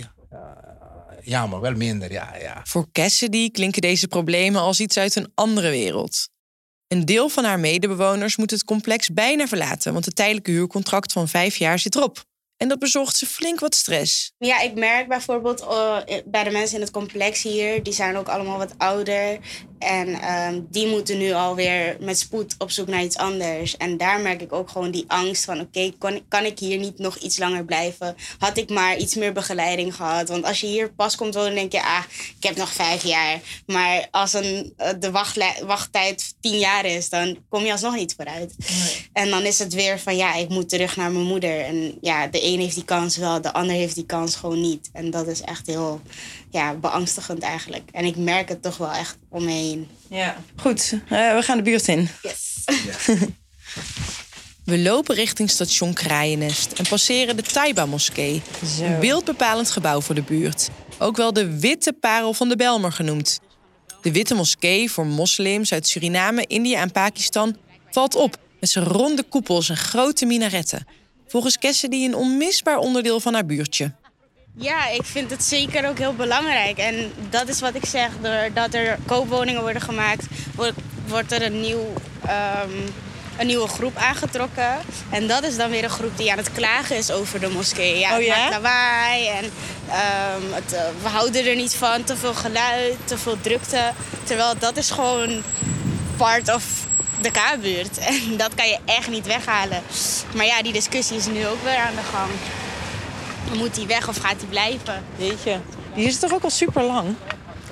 jammer, 1.21 1.59
wel 1.59 1.73
minder, 1.73 2.11
ja, 2.11 2.35
ja. 2.35 2.61
Voor 2.63 2.87
Cassidy 2.91 3.51
klinken 3.51 3.81
deze 3.81 4.07
problemen 4.07 4.61
als 4.61 4.79
iets 4.79 4.97
uit 4.97 5.15
een 5.15 5.31
andere 5.35 5.69
wereld. 5.69 6.29
Een 6.87 7.05
deel 7.05 7.29
van 7.29 7.43
haar 7.43 7.59
medebewoners 7.59 8.35
moet 8.35 8.51
het 8.51 8.63
complex 8.63 9.09
bijna 9.09 9.47
verlaten, 9.47 9.93
want 9.93 10.05
het 10.05 10.15
tijdelijke 10.15 10.51
huurcontract 10.51 11.11
van 11.11 11.27
vijf 11.27 11.55
jaar 11.55 11.79
zit 11.79 11.95
erop. 11.95 12.23
En 12.57 12.67
dat 12.67 12.79
bezorgt 12.79 13.15
ze 13.15 13.25
flink 13.25 13.59
wat 13.59 13.75
stress. 13.75 14.33
Ja, 14.37 14.59
ik 14.59 14.75
merk 14.75 15.07
bijvoorbeeld 15.07 15.61
uh, 15.61 15.97
bij 16.25 16.43
de 16.43 16.51
mensen 16.51 16.75
in 16.75 16.81
het 16.81 16.91
complex 16.91 17.43
hier, 17.43 17.83
die 17.83 17.93
zijn 17.93 18.17
ook 18.17 18.27
allemaal 18.27 18.57
wat 18.57 18.73
ouder. 18.77 19.39
En 19.83 20.33
um, 20.33 20.67
die 20.69 20.87
moeten 20.87 21.17
nu 21.17 21.31
alweer 21.33 21.97
met 21.99 22.19
spoed 22.19 22.55
op 22.57 22.71
zoek 22.71 22.87
naar 22.87 23.03
iets 23.03 23.17
anders. 23.17 23.77
En 23.77 23.97
daar 23.97 24.19
merk 24.19 24.41
ik 24.41 24.53
ook 24.53 24.69
gewoon 24.69 24.91
die 24.91 25.05
angst 25.07 25.45
van... 25.45 25.59
oké, 25.59 25.91
okay, 25.99 26.23
kan 26.27 26.45
ik 26.45 26.59
hier 26.59 26.77
niet 26.77 26.97
nog 26.97 27.17
iets 27.17 27.37
langer 27.37 27.65
blijven? 27.65 28.15
Had 28.37 28.57
ik 28.57 28.69
maar 28.69 28.97
iets 28.97 29.15
meer 29.15 29.33
begeleiding 29.33 29.95
gehad? 29.95 30.29
Want 30.29 30.45
als 30.45 30.59
je 30.59 30.67
hier 30.67 30.93
pas 30.93 31.15
komt 31.15 31.33
wonen, 31.33 31.55
denk 31.55 31.71
je... 31.71 31.81
ah, 31.81 32.03
ik 32.37 32.43
heb 32.43 32.55
nog 32.55 32.73
vijf 32.73 33.03
jaar. 33.03 33.39
Maar 33.65 34.07
als 34.11 34.33
een, 34.33 34.73
eh, 34.77 34.89
de 34.99 35.11
wachttijd 35.65 36.35
tien 36.41 36.59
jaar 36.59 36.85
is... 36.85 37.09
dan 37.09 37.37
kom 37.49 37.63
je 37.63 37.71
alsnog 37.71 37.95
niet 37.95 38.13
vooruit. 38.15 38.55
En 39.13 39.29
dan 39.29 39.43
is 39.43 39.59
het 39.59 39.73
weer 39.73 39.99
van... 39.99 40.15
ja, 40.15 40.35
ik 40.35 40.49
moet 40.49 40.69
terug 40.69 40.95
naar 40.95 41.11
mijn 41.11 41.25
moeder. 41.25 41.59
En 41.59 41.97
ja, 42.01 42.27
de 42.27 42.45
een 42.45 42.59
heeft 42.59 42.75
die 42.75 42.85
kans 42.85 43.17
wel, 43.17 43.41
de 43.41 43.53
ander 43.53 43.75
heeft 43.75 43.95
die 43.95 44.05
kans 44.05 44.35
gewoon 44.35 44.61
niet. 44.61 44.89
En 44.93 45.11
dat 45.11 45.27
is 45.27 45.41
echt 45.41 45.67
heel 45.67 46.01
ja, 46.53 46.73
beangstigend 46.73 47.41
eigenlijk. 47.41 47.89
En 47.91 48.05
ik 48.05 48.15
merk 48.15 48.49
het 48.49 48.61
toch 48.61 48.77
wel 48.77 48.91
echt 48.91 49.17
om 49.29 49.45
me 49.45 49.51
heen. 49.51 49.87
Ja, 50.09 50.37
goed. 50.55 50.93
Uh, 50.93 51.35
we 51.35 51.41
gaan 51.41 51.57
de 51.57 51.63
buurt 51.63 51.87
in. 51.87 52.09
Yes. 52.21 52.63
We 54.65 54.79
lopen 54.79 55.15
richting 55.15 55.49
station 55.49 55.93
Kraaiennest 55.93 56.71
en 56.71 56.85
passeren 56.89 57.35
de 57.35 57.41
Taiba-moskee. 57.41 58.41
Een 58.81 58.99
beeldbepalend 58.99 59.71
gebouw 59.71 60.01
voor 60.01 60.15
de 60.15 60.21
buurt. 60.21 60.69
Ook 60.99 61.17
wel 61.17 61.33
de 61.33 61.59
witte 61.59 61.93
parel 61.93 62.33
van 62.33 62.49
de 62.49 62.55
Belmer 62.55 62.91
genoemd. 62.91 63.39
De 64.01 64.11
witte 64.11 64.35
moskee 64.35 64.91
voor 64.91 65.05
moslims 65.05 65.71
uit 65.71 65.87
Suriname, 65.87 66.45
India 66.47 66.81
en 66.81 66.91
Pakistan 66.91 67.57
valt 67.91 68.15
op 68.15 68.37
met 68.59 68.69
zijn 68.69 68.85
ronde 68.85 69.23
koepels 69.23 69.69
en 69.69 69.77
grote 69.77 70.25
minaretten. 70.25 70.87
Volgens 71.27 71.57
Cassidy 71.57 72.05
een 72.05 72.15
onmisbaar 72.15 72.77
onderdeel 72.77 73.19
van 73.19 73.33
haar 73.33 73.45
buurtje. 73.45 73.93
Ja, 74.55 74.87
ik 74.89 75.03
vind 75.03 75.29
het 75.29 75.43
zeker 75.43 75.87
ook 75.87 75.97
heel 75.97 76.13
belangrijk. 76.13 76.77
En 76.77 77.11
dat 77.29 77.47
is 77.47 77.59
wat 77.59 77.75
ik 77.75 77.85
zeg. 77.85 78.09
Doordat 78.21 78.73
er 78.73 78.97
koopwoningen 79.05 79.61
worden 79.61 79.81
gemaakt, 79.81 80.25
wordt, 80.55 80.77
wordt 81.07 81.31
er 81.31 81.41
een, 81.41 81.61
nieuw, 81.61 81.93
um, 82.23 82.93
een 83.37 83.47
nieuwe 83.47 83.67
groep 83.67 83.95
aangetrokken. 83.95 84.77
En 85.09 85.27
dat 85.27 85.43
is 85.43 85.55
dan 85.55 85.69
weer 85.69 85.83
een 85.83 85.89
groep 85.89 86.17
die 86.17 86.31
aan 86.31 86.37
het 86.37 86.51
klagen 86.51 86.97
is 86.97 87.11
over 87.11 87.39
de 87.39 87.49
moskee. 87.49 87.99
Ja, 87.99 88.17
oh, 88.17 88.23
ja? 88.23 88.35
het 88.35 88.53
lawaai 88.53 89.27
en 89.27 89.43
um, 89.45 90.53
het, 90.53 90.73
uh, 90.73 90.79
we 91.01 91.09
houden 91.09 91.45
er 91.45 91.55
niet 91.55 91.75
van. 91.75 92.03
Te 92.03 92.17
veel 92.17 92.33
geluid, 92.33 92.95
te 93.03 93.17
veel 93.17 93.41
drukte. 93.41 93.91
Terwijl 94.23 94.57
dat 94.59 94.77
is 94.77 94.91
gewoon 94.91 95.43
part 96.17 96.53
of 96.53 96.63
de 97.21 97.31
K-buurt. 97.31 97.97
En 98.07 98.37
dat 98.37 98.55
kan 98.55 98.67
je 98.67 98.77
echt 98.85 99.09
niet 99.09 99.25
weghalen. 99.25 99.81
Maar 100.35 100.45
ja, 100.45 100.61
die 100.61 100.73
discussie 100.73 101.17
is 101.17 101.25
nu 101.25 101.47
ook 101.47 101.63
weer 101.63 101.77
aan 101.77 101.95
de 101.95 102.17
gang. 102.17 102.31
Moet 103.57 103.75
hij 103.75 103.87
weg 103.87 104.07
of 104.07 104.17
gaat 104.17 104.35
hij 104.37 104.47
blijven? 104.49 105.03
Weet 105.17 105.43
je, 105.43 105.57
die 105.95 106.05
is 106.05 106.19
toch 106.19 106.33
ook 106.33 106.43
al 106.43 106.49
super 106.49 106.83
lang? 106.83 107.15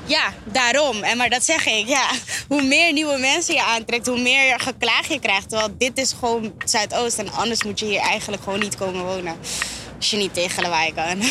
Ja, 0.05 0.33
daarom. 0.43 1.03
En 1.03 1.17
maar 1.17 1.29
dat 1.29 1.45
zeg 1.45 1.65
ik, 1.65 1.87
ja. 1.87 2.09
Hoe 2.47 2.61
meer 2.61 2.93
nieuwe 2.93 3.17
mensen 3.17 3.53
je 3.53 3.63
aantrekt, 3.63 4.07
hoe 4.07 4.21
meer 4.21 4.59
geklaag 4.59 5.07
je 5.07 5.19
krijgt. 5.19 5.49
Terwijl 5.49 5.75
dit 5.77 5.97
is 5.97 6.13
gewoon 6.19 6.53
Zuidoost 6.65 7.17
en 7.17 7.31
anders 7.31 7.63
moet 7.63 7.79
je 7.79 7.85
hier 7.85 7.99
eigenlijk 7.99 8.43
gewoon 8.43 8.59
niet 8.59 8.77
komen 8.77 9.05
wonen. 9.05 9.35
Als 9.97 10.09
je 10.09 10.17
niet 10.17 10.33
tegen 10.33 10.63
lawaai 10.63 10.93
kan. 10.93 11.21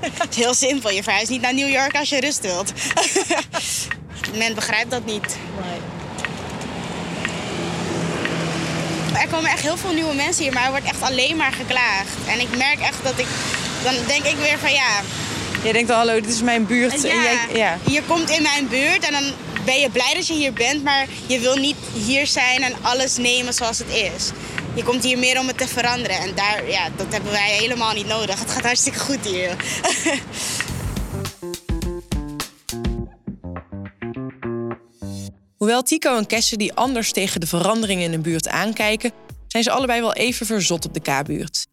Het 0.00 0.30
is 0.30 0.36
heel 0.44 0.54
simpel. 0.54 0.90
Je 0.90 1.02
verhuist 1.02 1.30
niet 1.30 1.40
naar 1.40 1.54
New 1.54 1.70
York 1.70 1.96
als 1.96 2.08
je 2.08 2.20
rust 2.20 2.40
wilt. 2.40 2.72
Men 4.38 4.54
begrijpt 4.54 4.90
dat 4.90 5.04
niet. 5.04 5.36
Er 9.14 9.28
komen 9.28 9.50
echt 9.50 9.62
heel 9.62 9.76
veel 9.76 9.92
nieuwe 9.92 10.14
mensen 10.14 10.42
hier, 10.42 10.52
maar 10.52 10.64
er 10.64 10.70
wordt 10.70 10.86
echt 10.86 11.02
alleen 11.02 11.36
maar 11.36 11.52
geklaagd. 11.52 12.10
En 12.26 12.40
ik 12.40 12.56
merk 12.56 12.80
echt 12.80 13.02
dat 13.02 13.18
ik 13.18 13.26
dan 13.82 13.94
denk 14.06 14.24
ik 14.24 14.36
weer 14.36 14.58
van 14.58 14.72
ja. 14.72 15.00
Je 15.62 15.72
denkt, 15.72 15.90
hallo, 15.90 16.14
dit 16.20 16.32
is 16.32 16.42
mijn 16.42 16.66
buurt. 16.66 17.02
Ja, 17.02 17.22
jij, 17.22 17.38
ja, 17.52 17.78
je 17.86 18.02
komt 18.06 18.30
in 18.30 18.42
mijn 18.42 18.68
buurt 18.68 19.04
en 19.04 19.12
dan 19.12 19.32
ben 19.64 19.80
je 19.80 19.90
blij 19.90 20.14
dat 20.14 20.26
je 20.26 20.34
hier 20.34 20.52
bent, 20.52 20.84
maar 20.84 21.06
je 21.26 21.38
wil 21.38 21.56
niet 21.56 21.76
hier 22.06 22.26
zijn 22.26 22.62
en 22.62 22.72
alles 22.80 23.16
nemen 23.16 23.54
zoals 23.54 23.78
het 23.78 23.88
is. 23.88 24.30
Je 24.74 24.82
komt 24.82 25.04
hier 25.04 25.18
meer 25.18 25.38
om 25.38 25.46
het 25.46 25.58
te 25.58 25.68
veranderen 25.68 26.16
en 26.16 26.34
daar, 26.34 26.70
ja, 26.70 26.88
dat 26.96 27.06
hebben 27.10 27.32
wij 27.32 27.50
helemaal 27.50 27.94
niet 27.94 28.06
nodig. 28.06 28.38
Het 28.38 28.50
gaat 28.50 28.62
hartstikke 28.62 28.98
goed 28.98 29.26
hier. 29.26 29.56
Hoewel 35.56 35.82
Tico 35.82 36.16
en 36.16 36.26
Cassidy 36.26 36.70
anders 36.74 37.12
tegen 37.12 37.40
de 37.40 37.46
veranderingen 37.46 38.04
in 38.04 38.12
een 38.12 38.22
buurt 38.22 38.48
aankijken, 38.48 39.12
zijn 39.46 39.62
ze 39.62 39.70
allebei 39.70 40.00
wel 40.00 40.12
even 40.12 40.46
verzot 40.46 40.84
op 40.84 40.94
de 40.94 41.00
K-buurt. 41.00 41.66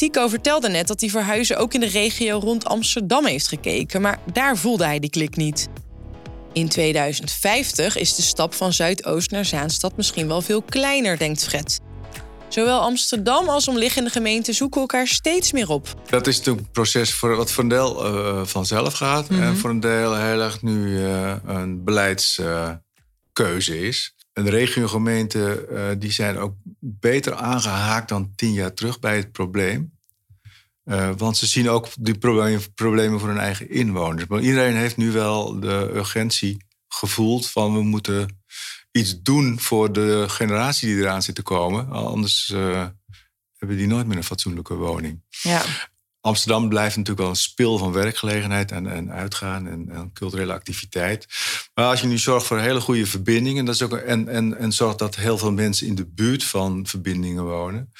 Tico 0.00 0.28
vertelde 0.28 0.68
net 0.68 0.86
dat 0.86 1.00
hij 1.00 1.10
verhuizen 1.10 1.56
ook 1.56 1.74
in 1.74 1.80
de 1.80 1.86
regio 1.86 2.38
rond 2.38 2.64
Amsterdam 2.64 3.26
heeft 3.26 3.48
gekeken, 3.48 4.00
maar 4.00 4.20
daar 4.32 4.56
voelde 4.56 4.84
hij 4.84 4.98
die 4.98 5.10
klik 5.10 5.36
niet. 5.36 5.68
In 6.52 6.68
2050 6.68 7.96
is 7.96 8.14
de 8.14 8.22
stap 8.22 8.54
van 8.54 8.72
Zuidoost 8.72 9.30
naar 9.30 9.44
Zaanstad 9.44 9.96
misschien 9.96 10.28
wel 10.28 10.42
veel 10.42 10.62
kleiner, 10.62 11.18
denkt 11.18 11.44
Fred. 11.44 11.80
Zowel 12.48 12.80
Amsterdam 12.80 13.48
als 13.48 13.68
omliggende 13.68 14.10
gemeenten 14.10 14.54
zoeken 14.54 14.80
elkaar 14.80 15.06
steeds 15.06 15.52
meer 15.52 15.68
op. 15.68 15.94
Dat 16.10 16.26
is 16.26 16.36
natuurlijk 16.36 16.66
een 16.66 16.72
proces 16.72 17.12
voor, 17.14 17.36
wat 17.36 17.52
voor 17.52 17.62
een 17.62 17.68
deel 17.68 18.06
uh, 18.06 18.44
vanzelf 18.44 18.94
gaat. 18.94 19.28
En 19.28 19.36
mhm. 19.36 19.54
voor 19.54 19.70
een 19.70 19.80
deel 19.80 20.16
heel 20.16 20.40
erg 20.40 20.62
nu 20.62 20.98
uh, 20.98 21.34
een 21.46 21.84
beleidskeuze 21.84 23.78
uh, 23.78 23.86
is. 23.86 24.14
En 24.32 24.44
de 24.44 24.50
regiogemeenten 24.50 25.98
die 25.98 26.10
zijn 26.12 26.38
ook 26.38 26.54
beter 26.80 27.34
aangehaakt 27.34 28.08
dan 28.08 28.32
tien 28.34 28.52
jaar 28.52 28.74
terug 28.74 28.98
bij 28.98 29.16
het 29.16 29.32
probleem. 29.32 29.92
want 31.16 31.36
ze 31.36 31.46
zien 31.46 31.68
ook 31.68 31.88
die 31.98 32.18
problemen 32.74 33.20
voor 33.20 33.28
hun 33.28 33.38
eigen 33.38 33.70
inwoners. 33.70 34.26
Maar 34.26 34.40
iedereen 34.40 34.76
heeft 34.76 34.96
nu 34.96 35.10
wel 35.10 35.60
de 35.60 35.90
urgentie 35.94 36.56
gevoeld 36.88 37.50
van 37.50 37.74
we 37.74 37.82
moeten 37.82 38.40
iets 38.92 39.22
doen 39.22 39.60
voor 39.60 39.92
de 39.92 40.24
generatie 40.28 40.88
die 40.88 40.98
eraan 41.02 41.22
zit 41.22 41.34
te 41.34 41.42
komen. 41.42 41.90
Anders 41.90 42.48
uh, 42.48 42.86
hebben 43.56 43.76
die 43.76 43.86
nooit 43.86 44.06
meer 44.06 44.16
een 44.16 44.24
fatsoenlijke 44.24 44.74
woning. 44.74 45.22
Ja. 45.28 45.62
Amsterdam 46.20 46.68
blijft 46.68 46.96
natuurlijk 46.96 47.20
wel 47.20 47.28
een 47.28 47.36
spil 47.36 47.78
van 47.78 47.92
werkgelegenheid 47.92 48.72
en, 48.72 48.86
en 48.86 49.12
uitgaan 49.12 49.66
en, 49.66 49.88
en, 49.90 50.12
culturele 50.12 50.52
activiteit. 50.52 51.26
Maar 51.74 51.86
als 51.86 52.00
je 52.00 52.06
nu 52.06 52.18
zorgt 52.18 52.46
voor 52.46 52.58
hele 52.58 52.80
goede 52.80 53.06
verbindingen 53.06 53.64
dat 53.64 53.74
is 53.74 53.82
ook, 53.82 53.92
en, 53.92 54.28
en, 54.28 54.58
en 54.58 54.72
zorgt 54.72 54.98
dat 54.98 55.14
heel 55.14 55.38
veel 55.38 55.52
mensen 55.52 55.86
in 55.86 55.94
de 55.94 56.06
buurt 56.06 56.44
van 56.44 56.86
verbindingen 56.86 57.44
wonen, 57.44 57.92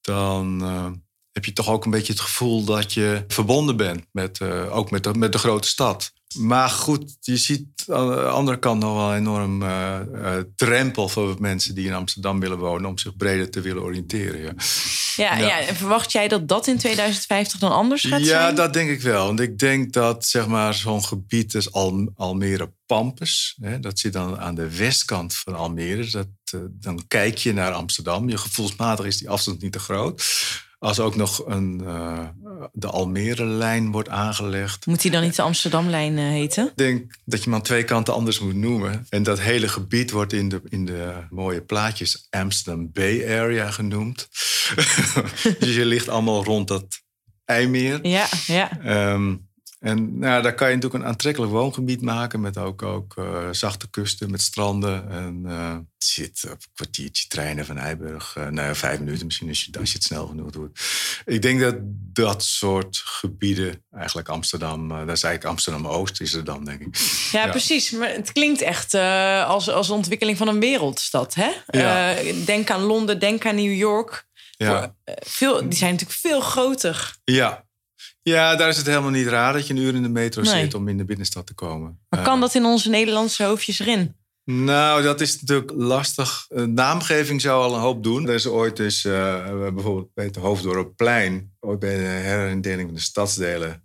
dan 0.00 0.62
uh, 0.62 0.90
heb 1.32 1.44
je 1.44 1.52
toch 1.52 1.68
ook 1.68 1.84
een 1.84 1.90
beetje 1.90 2.12
het 2.12 2.22
gevoel 2.22 2.64
dat 2.64 2.92
je 2.92 3.24
verbonden 3.28 3.76
bent 3.76 4.06
met, 4.10 4.40
uh, 4.40 4.76
ook 4.76 4.90
met 4.90 5.04
de, 5.04 5.14
met 5.14 5.32
de 5.32 5.38
grote 5.38 5.68
stad. 5.68 6.12
Maar 6.38 6.68
goed, 6.68 7.16
je 7.20 7.36
ziet 7.36 7.66
aan 7.88 8.10
de 8.10 8.22
andere 8.22 8.58
kant 8.58 8.82
nog 8.82 8.94
wel 8.94 9.10
een 9.10 9.16
enorm 9.16 9.62
uh, 9.62 9.98
drempel 10.56 11.08
voor 11.08 11.36
mensen 11.38 11.74
die 11.74 11.86
in 11.86 11.94
Amsterdam 11.94 12.40
willen 12.40 12.58
wonen 12.58 12.90
om 12.90 12.98
zich 12.98 13.16
breder 13.16 13.50
te 13.50 13.60
willen 13.60 13.82
oriënteren. 13.82 14.40
Ja. 14.40 14.52
Ja, 15.16 15.36
ja. 15.36 15.60
en 15.60 15.76
verwacht 15.76 16.12
jij 16.12 16.28
dat 16.28 16.48
dat 16.48 16.66
in 16.66 16.78
2050 16.78 17.58
dan 17.58 17.72
anders 17.72 18.02
gaat 18.02 18.10
zijn? 18.10 18.24
Ja, 18.24 18.52
dat 18.52 18.72
denk 18.72 18.90
ik 18.90 19.02
wel. 19.02 19.26
Want 19.26 19.40
ik 19.40 19.58
denk 19.58 19.92
dat 19.92 20.26
zeg 20.26 20.46
maar, 20.46 20.74
zo'n 20.74 21.04
gebied 21.04 21.54
als 21.54 21.72
Al 21.72 22.10
Almere 22.14 22.72
Pampus, 22.86 23.56
hè, 23.60 23.80
dat 23.80 23.98
zit 23.98 24.12
dan 24.12 24.38
aan 24.38 24.54
de 24.54 24.76
westkant 24.76 25.36
van 25.36 25.54
Almere. 25.54 26.10
Dat, 26.10 26.28
uh, 26.54 26.60
dan 26.70 27.04
kijk 27.08 27.38
je 27.38 27.52
naar 27.52 27.72
Amsterdam. 27.72 28.28
Je 28.28 28.38
gevoelsmatig 28.38 29.06
is 29.06 29.18
die 29.18 29.30
afstand 29.30 29.62
niet 29.62 29.72
te 29.72 29.78
groot. 29.78 30.24
Als 30.78 31.00
ook 31.00 31.16
nog 31.16 31.46
een, 31.46 31.80
uh, 31.84 32.28
de 32.72 32.86
Almere-lijn 32.86 33.92
wordt 33.92 34.08
aangelegd. 34.08 34.86
Moet 34.86 35.02
die 35.02 35.10
dan 35.10 35.22
niet 35.22 35.36
de 35.36 35.42
Amsterdam-lijn 35.42 36.18
uh, 36.18 36.28
heten? 36.28 36.66
Ik 36.66 36.76
denk 36.76 37.18
dat 37.24 37.38
je 37.38 37.44
hem 37.44 37.54
aan 37.54 37.62
twee 37.62 37.84
kanten 37.84 38.14
anders 38.14 38.40
moet 38.40 38.54
noemen. 38.54 39.06
En 39.08 39.22
dat 39.22 39.40
hele 39.40 39.68
gebied 39.68 40.10
wordt 40.10 40.32
in 40.32 40.48
de, 40.48 40.60
in 40.68 40.84
de 40.84 41.14
mooie 41.30 41.62
plaatjes 41.62 42.26
Amsterdam 42.30 42.90
Bay 42.92 43.38
Area 43.38 43.70
genoemd. 43.70 44.28
dus 45.58 45.74
je 45.74 45.84
ligt 45.84 46.08
allemaal 46.08 46.44
rond 46.44 46.68
dat 46.68 47.00
IJmeer. 47.44 48.06
Ja, 48.06 48.28
ja. 48.46 48.70
Um, 49.12 49.50
en 49.82 50.18
nou, 50.18 50.42
daar 50.42 50.54
kan 50.54 50.68
je 50.68 50.74
natuurlijk 50.74 51.02
een 51.02 51.10
aantrekkelijk 51.10 51.52
woongebied 51.52 52.00
maken 52.00 52.40
met 52.40 52.58
ook, 52.58 52.82
ook 52.82 53.16
uh, 53.18 53.48
zachte 53.50 53.90
kusten, 53.90 54.30
met 54.30 54.42
stranden. 54.42 55.10
En 55.10 55.42
uh, 55.46 55.76
zit 55.98 56.44
op 56.44 56.50
een 56.50 56.70
kwartiertje 56.74 57.28
treinen 57.28 57.66
van 57.66 57.78
Eiburg. 57.78 58.36
Uh, 58.38 58.46
nou 58.46 58.66
ja, 58.68 58.74
vijf 58.74 58.98
minuten 58.98 59.26
misschien 59.26 59.48
als 59.48 59.64
je, 59.64 59.78
als 59.78 59.88
je 59.88 59.94
het 59.94 60.04
snel 60.04 60.26
genoeg 60.26 60.50
doet. 60.50 60.80
Ik 61.24 61.42
denk 61.42 61.60
dat 61.60 61.74
dat 62.12 62.44
soort 62.44 63.02
gebieden, 63.04 63.84
eigenlijk 63.92 64.28
Amsterdam, 64.28 64.88
dat 64.88 64.98
is 64.98 65.22
eigenlijk 65.22 65.44
Amsterdam-Oost 65.44 66.20
is 66.20 66.34
er 66.34 66.44
dan, 66.44 66.64
denk 66.64 66.80
ik. 66.80 66.96
Ja, 67.32 67.48
precies. 67.48 67.90
Maar 67.90 68.08
het 68.08 68.32
klinkt 68.32 68.60
echt 68.60 68.94
als, 69.44 69.70
als 69.70 69.90
ontwikkeling 69.90 70.36
van 70.36 70.48
een 70.48 70.60
wereldstad. 70.60 71.34
Hè? 71.34 71.50
Ja. 71.66 72.14
denk 72.44 72.70
aan 72.70 72.82
Londen, 72.82 73.18
denk 73.18 73.46
aan 73.46 73.54
New 73.54 73.76
York. 73.76 74.26
Ja. 74.56 74.94
Veel, 75.04 75.68
die 75.68 75.78
zijn 75.78 75.90
natuurlijk 75.90 76.20
veel 76.20 76.40
groter. 76.40 77.14
Ja, 77.24 77.64
ja, 78.22 78.56
daar 78.56 78.68
is 78.68 78.76
het 78.76 78.86
helemaal 78.86 79.10
niet 79.10 79.26
raar 79.26 79.52
dat 79.52 79.66
je 79.66 79.74
een 79.74 79.80
uur 79.80 79.94
in 79.94 80.02
de 80.02 80.08
metro 80.08 80.44
zit 80.44 80.74
om 80.74 80.88
in 80.88 80.96
de 80.96 81.04
binnenstad 81.04 81.46
te 81.46 81.54
komen. 81.54 81.98
Maar 82.08 82.22
kan 82.22 82.40
dat 82.40 82.54
in 82.54 82.64
onze 82.64 82.88
Nederlandse 82.88 83.44
hoofdjes 83.44 83.78
erin? 83.78 84.16
Nou, 84.44 85.02
dat 85.02 85.20
is 85.20 85.40
natuurlijk 85.40 85.72
lastig. 85.74 86.46
naamgeving 86.48 87.40
zou 87.40 87.62
al 87.62 87.74
een 87.74 87.80
hoop 87.80 88.02
doen. 88.02 88.28
Er 88.28 88.34
is 88.34 88.46
ooit 88.46 88.76
dus, 88.76 89.04
uh, 89.04 89.46
bijvoorbeeld 89.58 90.14
bij 90.14 90.24
het 90.24 90.36
Hoofddorpplein, 90.36 91.52
ooit 91.60 91.78
bij 91.78 91.96
de 91.96 92.02
herindeling 92.02 92.86
van 92.88 92.94
de 92.94 93.00
stadsdelen, 93.00 93.82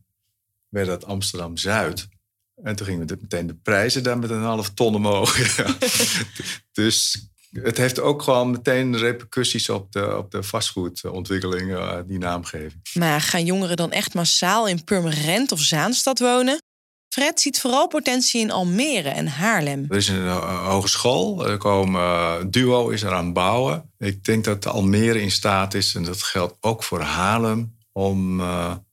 werd 0.70 0.88
dat 0.88 1.06
Amsterdam-Zuid. 1.06 2.08
En 2.64 2.76
toen 2.76 2.86
gingen 2.86 3.08
we 3.08 3.18
meteen 3.22 3.48
de 3.48 3.56
prijzen 3.56 4.04
daar 4.04 4.20
met 4.20 4.30
een 4.30 4.42
half 4.42 4.70
ton 4.70 4.96
omhoog. 4.96 5.38
dus 6.72 7.30
het 7.64 7.78
heeft 7.78 8.00
ook 8.00 8.22
gewoon 8.22 8.52
meteen 8.52 8.98
repercussies 8.98 9.70
op 9.70 9.92
de, 9.92 10.18
op 10.18 10.32
de 10.32 10.44
vastgoedontwikkeling, 10.44 11.72
uh, 11.72 11.98
die 12.08 12.18
naamgeving. 12.18 12.82
Maar 12.94 13.22
gaan 13.22 13.46
jongeren 13.46 13.78
dan 13.78 13.92
echt 13.92 14.14
massaal 14.14 14.68
in 14.68 14.84
Purmerend 14.84 15.52
of 15.52 15.60
Zaanstad 15.60 16.20
wonen? 16.20 16.62
Fred 17.10 17.42
ziet 17.42 17.60
vooral 17.60 17.88
potentie 17.88 18.42
in 18.42 18.52
Almere 18.52 19.10
en 19.10 19.28
Haarlem. 19.28 19.86
Er 19.90 19.98
is 19.98 20.08
een 20.08 20.24
uh, 20.24 20.68
hogeschool, 20.68 21.48
er 21.48 21.58
komen, 21.58 22.02
uh, 22.02 22.36
Duo 22.50 22.90
is 22.90 23.04
er 23.04 23.14
aan 23.14 23.26
het 23.26 23.34
bouwen. 23.34 23.92
Ik 23.98 24.24
denk 24.24 24.44
dat 24.44 24.68
Almere 24.68 25.22
in 25.22 25.32
staat 25.32 25.74
is, 25.74 25.96
en 25.96 26.04
dat 26.04 26.24
geldt 26.24 26.58
ook 26.60 26.84
voor 26.84 27.02
Haarlem, 27.02 27.78
om 27.92 28.42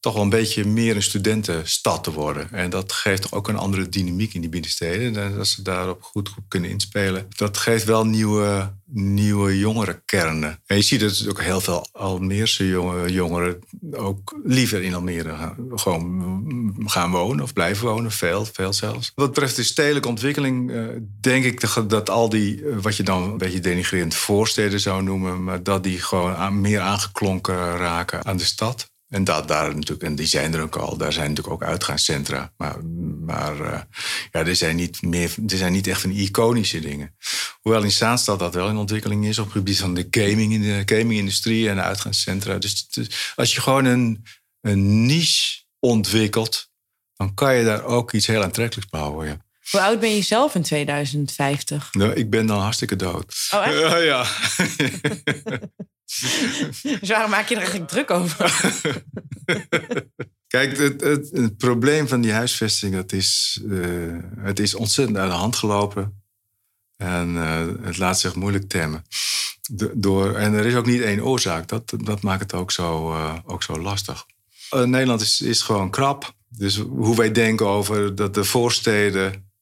toch 0.04 0.14
wel 0.14 0.22
een 0.22 0.28
beetje 0.28 0.64
meer 0.64 0.96
een 0.96 1.02
studentenstad 1.02 2.04
te 2.04 2.12
worden. 2.12 2.52
En 2.52 2.70
dat 2.70 2.92
geeft 2.92 3.22
toch 3.22 3.32
ook 3.32 3.48
een 3.48 3.56
andere 3.56 3.88
dynamiek 3.88 4.34
in 4.34 4.40
die 4.40 4.50
binnensteden. 4.50 5.16
En 5.22 5.36
dat 5.36 5.46
ze 5.46 5.62
daarop 5.62 6.02
goed, 6.02 6.28
goed 6.28 6.44
kunnen 6.48 6.70
inspelen. 6.70 7.26
Dat 7.36 7.56
geeft 7.56 7.84
wel 7.84 8.06
nieuwe, 8.06 8.74
nieuwe 8.86 9.58
jongerenkernen. 9.58 10.62
En 10.66 10.76
je 10.76 10.82
ziet 10.82 11.00
dat 11.00 11.26
ook 11.28 11.42
heel 11.42 11.60
veel 11.60 11.88
Almeerse 11.92 12.68
jongeren 13.06 13.58
ook 13.92 14.40
liever 14.44 14.82
in 14.82 14.94
Almere 14.94 15.36
gaan, 15.36 15.56
gewoon 15.74 16.84
gaan 16.86 17.10
wonen 17.10 17.44
of 17.44 17.52
blijven 17.52 17.86
wonen. 17.86 18.10
Veel, 18.10 18.44
veel 18.44 18.72
zelfs. 18.72 19.12
Wat 19.14 19.28
betreft 19.28 19.56
de 19.56 19.62
stedelijke 19.62 20.08
ontwikkeling 20.08 20.70
uh, 20.70 20.86
denk 21.20 21.44
ik 21.44 21.88
dat 21.88 22.10
al 22.10 22.28
die, 22.28 22.62
uh, 22.62 22.76
wat 22.80 22.96
je 22.96 23.02
dan 23.02 23.22
een 23.22 23.38
beetje 23.38 23.60
denigrerend 23.60 24.14
voorsteden 24.14 24.80
zou 24.80 25.02
noemen, 25.02 25.44
maar 25.44 25.62
dat 25.62 25.82
die 25.82 25.98
gewoon 25.98 26.60
meer 26.60 26.80
aangeklonken 26.80 27.76
raken 27.76 28.24
aan 28.24 28.36
de 28.36 28.44
stad. 28.44 28.92
En, 29.14 29.24
dat, 29.24 29.48
daar 29.48 29.74
natuurlijk, 29.74 30.02
en 30.02 30.14
die 30.14 30.26
zijn 30.26 30.54
er 30.54 30.60
ook 30.60 30.76
al. 30.76 30.96
Daar 30.96 31.12
zijn 31.12 31.28
natuurlijk 31.28 31.54
ook 31.54 31.68
uitgaanscentra. 31.68 32.52
Maar, 32.56 32.84
maar 33.20 33.60
uh, 33.60 33.80
ja, 34.30 34.46
er 34.46 34.56
zijn, 34.56 34.76
niet 34.76 35.02
meer, 35.02 35.34
er 35.46 35.56
zijn 35.56 35.72
niet 35.72 35.86
echt 35.86 36.00
van 36.00 36.10
iconische 36.10 36.80
dingen. 36.80 37.16
Hoewel 37.60 37.82
in 37.82 37.90
Zaanstad 37.90 38.38
dat 38.38 38.54
wel 38.54 38.68
in 38.68 38.76
ontwikkeling 38.76 39.26
is 39.26 39.38
op 39.38 39.44
het 39.44 39.54
gebied 39.54 39.78
van 39.78 39.94
de 39.94 40.06
gaming, 40.10 40.52
in 40.52 40.62
de 40.62 40.82
gamingindustrie 40.96 41.68
en 41.68 41.76
de 41.76 41.82
uitgaanscentra. 41.82 42.58
Dus, 42.58 42.88
dus, 42.88 43.32
als 43.36 43.54
je 43.54 43.60
gewoon 43.60 43.84
een, 43.84 44.24
een 44.60 45.06
niche 45.06 45.62
ontwikkelt, 45.78 46.70
dan 47.14 47.34
kan 47.34 47.54
je 47.54 47.64
daar 47.64 47.84
ook 47.84 48.12
iets 48.12 48.26
heel 48.26 48.42
aantrekkelijks 48.42 48.90
bouwen. 48.90 49.26
Ja. 49.26 49.36
Hoe 49.70 49.80
oud 49.80 50.00
ben 50.00 50.14
je 50.14 50.22
zelf 50.22 50.54
in 50.54 50.62
2050? 50.62 51.92
Nou, 51.92 52.12
ik 52.12 52.30
ben 52.30 52.46
dan 52.46 52.60
hartstikke 52.60 52.96
dood. 52.96 53.48
Oh, 53.50 53.66
echt? 53.66 54.02
Ja. 54.12 54.26
dus 57.00 57.08
waarom 57.08 57.30
maak 57.30 57.48
je 57.48 57.54
er 57.54 57.60
eigenlijk 57.60 57.90
druk 57.90 58.10
over? 58.10 58.72
Kijk, 60.46 60.78
het, 60.78 61.30
het, 61.30 61.56
probleem 61.56 62.08
van 62.08 62.20
die 62.20 62.32
huisvesting, 62.32 62.94
dat 62.94 63.12
is, 63.12 63.60
uh, 63.64 64.18
het 64.38 64.58
is 64.58 64.74
ontzettend 64.74 65.18
uit 65.18 65.30
de 65.30 65.36
hand 65.36 65.56
gelopen. 65.56 66.22
En 66.96 67.34
uh, 67.34 67.66
het 67.82 67.98
laat 67.98 68.20
zich 68.20 68.34
moeilijk 68.34 68.68
temmen. 68.68 69.04
De, 69.70 69.90
door, 69.94 70.34
en 70.34 70.54
er 70.54 70.66
is 70.66 70.74
ook 70.74 70.86
niet 70.86 71.00
één 71.00 71.24
oorzaak. 71.24 71.68
Dat, 71.68 71.94
dat 72.04 72.22
maakt 72.22 72.42
het 72.42 72.54
ook 72.54 72.70
zo, 72.72 73.12
uh, 73.12 73.34
ook 73.44 73.62
zo 73.62 73.80
lastig. 73.80 74.26
Nederland 74.70 75.20
is, 75.20 75.40
is 75.40 75.62
gewoon 75.62 75.90
krap. 75.90 76.34
Dus 76.48 76.76
hoe 76.76 77.16
wij 77.16 77.32
denken 77.32 77.66
over 77.66 78.14
dat 78.14 78.34
de 78.34 78.44
voorsteden 78.44 79.53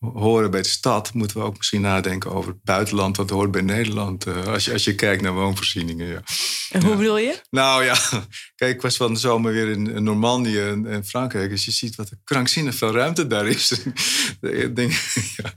horen 0.00 0.50
bij 0.50 0.62
de 0.62 0.68
stad, 0.68 1.14
moeten 1.14 1.36
we 1.36 1.42
ook 1.42 1.56
misschien 1.56 1.80
nadenken 1.80 2.32
over 2.32 2.50
het 2.50 2.64
buitenland, 2.64 3.16
wat 3.16 3.30
hoort 3.30 3.50
bij 3.50 3.60
Nederland. 3.60 4.26
Uh, 4.26 4.46
als, 4.46 4.64
je, 4.64 4.72
als 4.72 4.84
je 4.84 4.94
kijkt 4.94 5.22
naar 5.22 5.32
woonvoorzieningen. 5.32 6.06
Ja. 6.06 6.22
En 6.70 6.84
hoe 6.84 6.96
bedoel 6.96 7.18
je? 7.18 7.40
Nou 7.50 7.84
ja, 7.84 7.96
kijk, 8.56 8.74
ik 8.74 8.82
was 8.82 8.96
van 8.96 9.12
de 9.12 9.18
zomer 9.18 9.52
weer 9.52 9.68
in, 9.68 10.02
Normandië 10.02 10.60
en, 10.60 11.02
Frankrijk. 11.06 11.50
Dus 11.50 11.64
je 11.64 11.70
ziet 11.70 11.96
wat 11.96 12.10
krankzinnig 12.24 12.74
veel 12.74 12.92
ruimte 12.92 13.26
daar 13.26 13.46
is. 13.46 13.70
ik, 14.40 14.76
denk, 14.76 14.92
ja, 15.36 15.52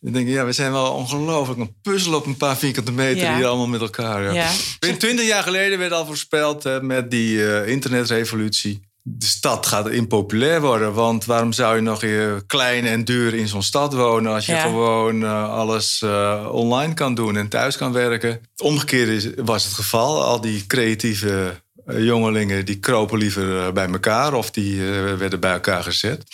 ik 0.00 0.12
denk, 0.12 0.28
ja, 0.28 0.44
we 0.44 0.52
zijn 0.52 0.72
wel 0.72 0.92
ongelooflijk 0.92 1.60
een 1.60 1.76
puzzel 1.82 2.14
op 2.14 2.26
een 2.26 2.36
paar 2.36 2.56
vierkante 2.56 2.92
meter 2.92 3.34
hier 3.34 3.46
allemaal 3.46 3.68
met 3.68 3.80
elkaar. 3.80 4.34
Ja. 4.34 4.50
Twintig 4.78 5.26
jaar 5.26 5.42
geleden 5.42 5.78
werd 5.78 5.92
al 5.92 6.06
voorspeld 6.06 6.82
met 6.82 7.10
die 7.10 7.36
uh, 7.36 7.68
internetrevolutie 7.68 8.85
de 9.08 9.26
stad 9.26 9.66
gaat 9.66 9.88
impopulair 9.88 10.60
worden. 10.60 10.92
Want 10.92 11.24
waarom 11.24 11.52
zou 11.52 11.76
je 11.76 11.82
nog 11.82 12.00
je 12.00 12.42
klein 12.46 12.86
en 12.86 13.04
duur 13.04 13.34
in 13.34 13.48
zo'n 13.48 13.62
stad 13.62 13.94
wonen... 13.94 14.32
als 14.32 14.46
je 14.46 14.56
gewoon 14.56 15.22
uh, 15.22 15.52
alles 15.52 16.02
uh, 16.04 16.48
online 16.52 16.94
kan 16.94 17.14
doen 17.14 17.36
en 17.36 17.48
thuis 17.48 17.76
kan 17.76 17.92
werken? 17.92 18.40
Omgekeerd 18.56 19.34
was 19.44 19.64
het 19.64 19.72
geval. 19.72 20.24
Al 20.24 20.40
die 20.40 20.66
creatieve 20.66 21.60
jongelingen 21.96 22.64
die 22.64 22.78
kropen 22.78 23.18
liever 23.18 23.72
bij 23.72 23.88
elkaar 23.88 24.34
of 24.34 24.50
die 24.50 24.80
werden 25.18 25.40
bij 25.40 25.52
elkaar 25.52 25.82
gezet. 25.82 26.24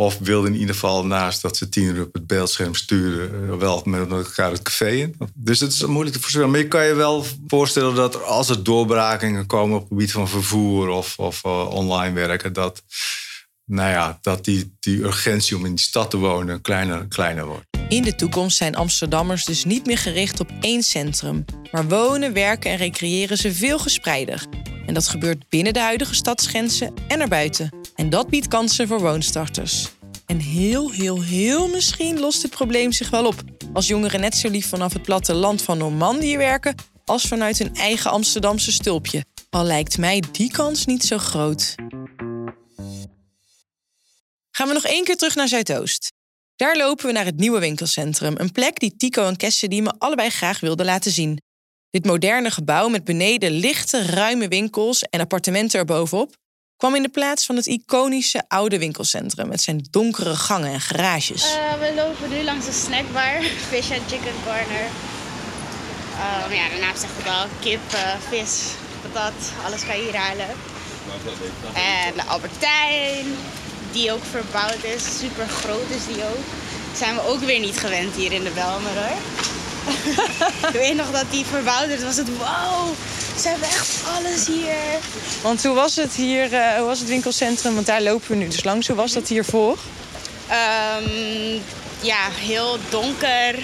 Of 0.00 0.18
wilden 0.18 0.52
in 0.52 0.58
ieder 0.58 0.74
geval 0.74 1.06
naast 1.06 1.42
dat 1.42 1.56
ze 1.56 1.68
tien 1.68 2.00
op 2.00 2.12
het 2.12 2.26
beeldscherm 2.26 2.74
sturen, 2.74 3.58
wel 3.58 3.82
met 3.84 4.10
elkaar 4.10 4.50
het 4.50 4.62
café 4.62 4.90
in. 4.90 5.16
Dus 5.34 5.60
het 5.60 5.72
is 5.72 5.84
moeilijk 5.86 6.14
te 6.14 6.20
voorstellen. 6.20 6.50
Maar 6.50 6.58
je 6.58 6.68
kan 6.68 6.86
je 6.86 6.94
wel 6.94 7.24
voorstellen 7.46 7.94
dat 7.94 8.22
als 8.24 8.48
er 8.48 8.62
doorbrakingen 8.62 9.46
komen 9.46 9.76
op 9.76 9.80
het 9.80 9.88
gebied 9.88 10.12
van 10.12 10.28
vervoer 10.28 10.88
of, 10.88 11.18
of 11.18 11.44
online 11.44 12.14
werken, 12.14 12.52
dat 12.52 12.82
nou 13.64 13.90
ja, 13.90 14.18
dat 14.22 14.44
die, 14.44 14.76
die 14.80 15.02
urgentie 15.02 15.56
om 15.56 15.64
in 15.64 15.74
die 15.74 15.84
stad 15.84 16.10
te 16.10 16.16
wonen 16.16 16.60
kleiner, 16.60 17.06
kleiner 17.08 17.46
wordt. 17.46 17.66
In 17.88 18.02
de 18.02 18.14
toekomst 18.14 18.56
zijn 18.56 18.76
Amsterdammers 18.76 19.44
dus 19.44 19.64
niet 19.64 19.86
meer 19.86 19.98
gericht 19.98 20.40
op 20.40 20.50
één 20.60 20.82
centrum. 20.82 21.44
Maar 21.72 21.88
wonen, 21.88 22.32
werken 22.32 22.70
en 22.70 22.76
recreëren 22.76 23.36
ze 23.36 23.52
veel 23.54 23.78
gespreider. 23.78 24.46
En 24.90 24.96
dat 24.96 25.08
gebeurt 25.08 25.48
binnen 25.48 25.72
de 25.72 25.80
huidige 25.80 26.14
stadsgrenzen 26.14 26.94
en 27.08 27.20
erbuiten. 27.20 27.70
En 27.94 28.10
dat 28.10 28.28
biedt 28.28 28.48
kansen 28.48 28.88
voor 28.88 29.00
woonstarters. 29.00 29.88
En 30.26 30.38
heel, 30.38 30.90
heel, 30.90 31.22
heel 31.22 31.68
misschien 31.68 32.20
lost 32.20 32.42
dit 32.42 32.50
probleem 32.50 32.92
zich 32.92 33.10
wel 33.10 33.26
op. 33.26 33.42
Als 33.72 33.86
jongeren 33.86 34.20
net 34.20 34.36
zo 34.36 34.48
lief 34.48 34.68
vanaf 34.68 34.92
het 34.92 35.02
platteland 35.02 35.62
van 35.62 35.78
Normandië 35.78 36.36
werken... 36.36 36.74
als 37.04 37.22
vanuit 37.22 37.58
hun 37.58 37.74
eigen 37.74 38.10
Amsterdamse 38.10 38.72
stulpje. 38.72 39.24
Al 39.50 39.64
lijkt 39.64 39.98
mij 39.98 40.22
die 40.32 40.50
kans 40.50 40.86
niet 40.86 41.04
zo 41.04 41.18
groot. 41.18 41.74
Gaan 44.50 44.68
we 44.68 44.72
nog 44.72 44.84
één 44.84 45.04
keer 45.04 45.16
terug 45.16 45.34
naar 45.34 45.48
Zuidoost. 45.48 46.12
Daar 46.56 46.76
lopen 46.76 47.06
we 47.06 47.12
naar 47.12 47.24
het 47.24 47.36
nieuwe 47.36 47.60
winkelcentrum, 47.60 48.34
een 48.36 48.52
plek 48.52 48.78
die 48.78 48.96
Tico 48.96 49.26
en 49.26 49.36
Kesse 49.36 49.68
die 49.68 49.82
me 49.82 49.94
allebei 49.98 50.30
graag 50.30 50.60
wilden 50.60 50.86
laten 50.86 51.10
zien. 51.10 51.38
Dit 51.90 52.04
moderne 52.04 52.50
gebouw 52.50 52.88
met 52.88 53.04
beneden 53.04 53.50
lichte, 53.50 54.06
ruime 54.06 54.48
winkels 54.48 55.02
en 55.02 55.20
appartementen 55.20 55.78
erbovenop 55.78 56.36
kwam 56.76 56.94
in 56.94 57.02
de 57.02 57.08
plaats 57.08 57.46
van 57.46 57.56
het 57.56 57.66
iconische 57.66 58.42
oude 58.48 58.78
winkelcentrum 58.78 59.48
met 59.48 59.60
zijn 59.60 59.86
donkere 59.90 60.34
gangen 60.36 60.72
en 60.72 60.80
garages. 60.80 61.44
Uh, 61.44 61.72
we 61.80 61.94
lopen 61.94 62.38
nu 62.38 62.44
langs 62.44 62.66
de 62.66 62.72
snackbar, 62.72 63.42
Fish 63.70 63.90
and 63.90 64.02
Chicken 64.08 64.34
Corner. 64.44 64.86
Uh, 66.14 66.56
ja, 66.56 66.68
de 66.68 67.48
kip, 67.60 67.80
uh, 67.94 68.14
vis, 68.28 68.60
patat, 69.02 69.52
alles 69.66 69.86
kan 69.86 69.96
je 69.96 70.02
hier 70.02 70.16
halen. 70.16 70.48
En 71.74 72.14
de 72.14 72.24
Albertijn, 72.24 73.26
die 73.92 74.12
ook 74.12 74.24
verbouwd 74.24 74.84
is. 74.84 75.18
Super 75.18 75.48
groot 75.48 75.90
is 75.90 76.14
die 76.14 76.24
ook. 76.24 76.44
Zijn 76.94 77.14
we 77.14 77.26
ook 77.26 77.40
weer 77.40 77.60
niet 77.60 77.78
gewend 77.78 78.14
hier 78.14 78.32
in 78.32 78.44
de 78.44 78.50
Belmer 78.50 78.94
hoor. 78.94 79.59
Ik 80.68 80.72
weet 80.72 80.96
nog 80.96 81.10
dat 81.10 81.24
die 81.30 81.44
verbouwd 81.44 81.88
is. 81.88 82.02
Was 82.02 82.16
het 82.16 82.36
wow, 82.36 82.94
ze 83.40 83.48
hebben 83.48 83.68
echt 83.68 84.02
alles 84.16 84.46
hier. 84.46 84.74
Want 85.42 85.64
hoe 85.64 85.74
was 85.74 85.96
het 85.96 86.12
hier, 86.12 86.52
uh, 86.52 86.76
hoe 86.76 86.86
was 86.86 86.98
het 86.98 87.08
winkelcentrum? 87.08 87.74
Want 87.74 87.86
daar 87.86 88.02
lopen 88.02 88.28
we 88.28 88.36
nu 88.36 88.48
dus 88.48 88.64
langs. 88.64 88.86
Hoe 88.86 88.96
was 88.96 89.12
dat 89.12 89.28
hiervoor? 89.28 89.78
Um, 90.50 91.62
ja, 92.00 92.28
heel 92.30 92.78
donker 92.88 93.58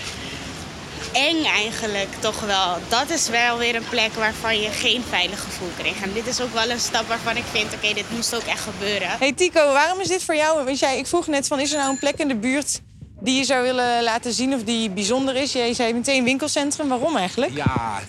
eng 1.13 1.45
eigenlijk 1.45 2.09
toch 2.19 2.41
wel. 2.41 2.79
Dat 2.89 3.11
is 3.11 3.29
wel 3.29 3.59
weer 3.59 3.75
een 3.75 3.89
plek 3.89 4.13
waarvan 4.13 4.61
je 4.61 4.71
geen 4.71 5.03
veilig 5.09 5.41
gevoel 5.41 5.71
kreeg. 5.79 6.03
En 6.03 6.13
dit 6.13 6.27
is 6.27 6.41
ook 6.41 6.53
wel 6.53 6.71
een 6.71 6.81
stap 6.81 7.09
waarvan 7.09 7.37
ik 7.37 7.45
vind, 7.53 7.75
oké, 7.75 7.95
dit 7.95 8.11
moest 8.11 8.35
ook 8.35 8.43
echt 8.43 8.61
gebeuren. 8.61 9.09
Hey 9.19 9.33
Tico, 9.33 9.73
waarom 9.73 10.01
is 10.01 10.09
dit 10.09 10.23
voor 10.23 10.37
jou? 10.37 10.65
Want 10.65 10.79
jij, 10.79 10.99
ik 10.99 11.07
vroeg 11.07 11.27
net 11.27 11.47
van, 11.47 11.61
is 11.61 11.73
er 11.73 11.79
nou 11.79 11.91
een 11.91 11.99
plek 11.99 12.19
in 12.19 12.29
de 12.29 12.37
buurt 12.37 12.81
die 13.21 13.39
je 13.39 13.45
zou 13.45 13.63
willen 13.63 14.03
laten 14.03 14.33
zien 14.33 14.55
of 14.55 14.65
die 14.65 14.91
bijzonder 14.91 15.37
is? 15.37 15.53
Jij 15.53 15.75
zei 15.75 15.93
meteen 15.93 16.25
winkelcentrum. 16.25 16.89
Waarom 16.89 17.17
eigenlijk? 17.17 17.53
Ja, 17.55 18.01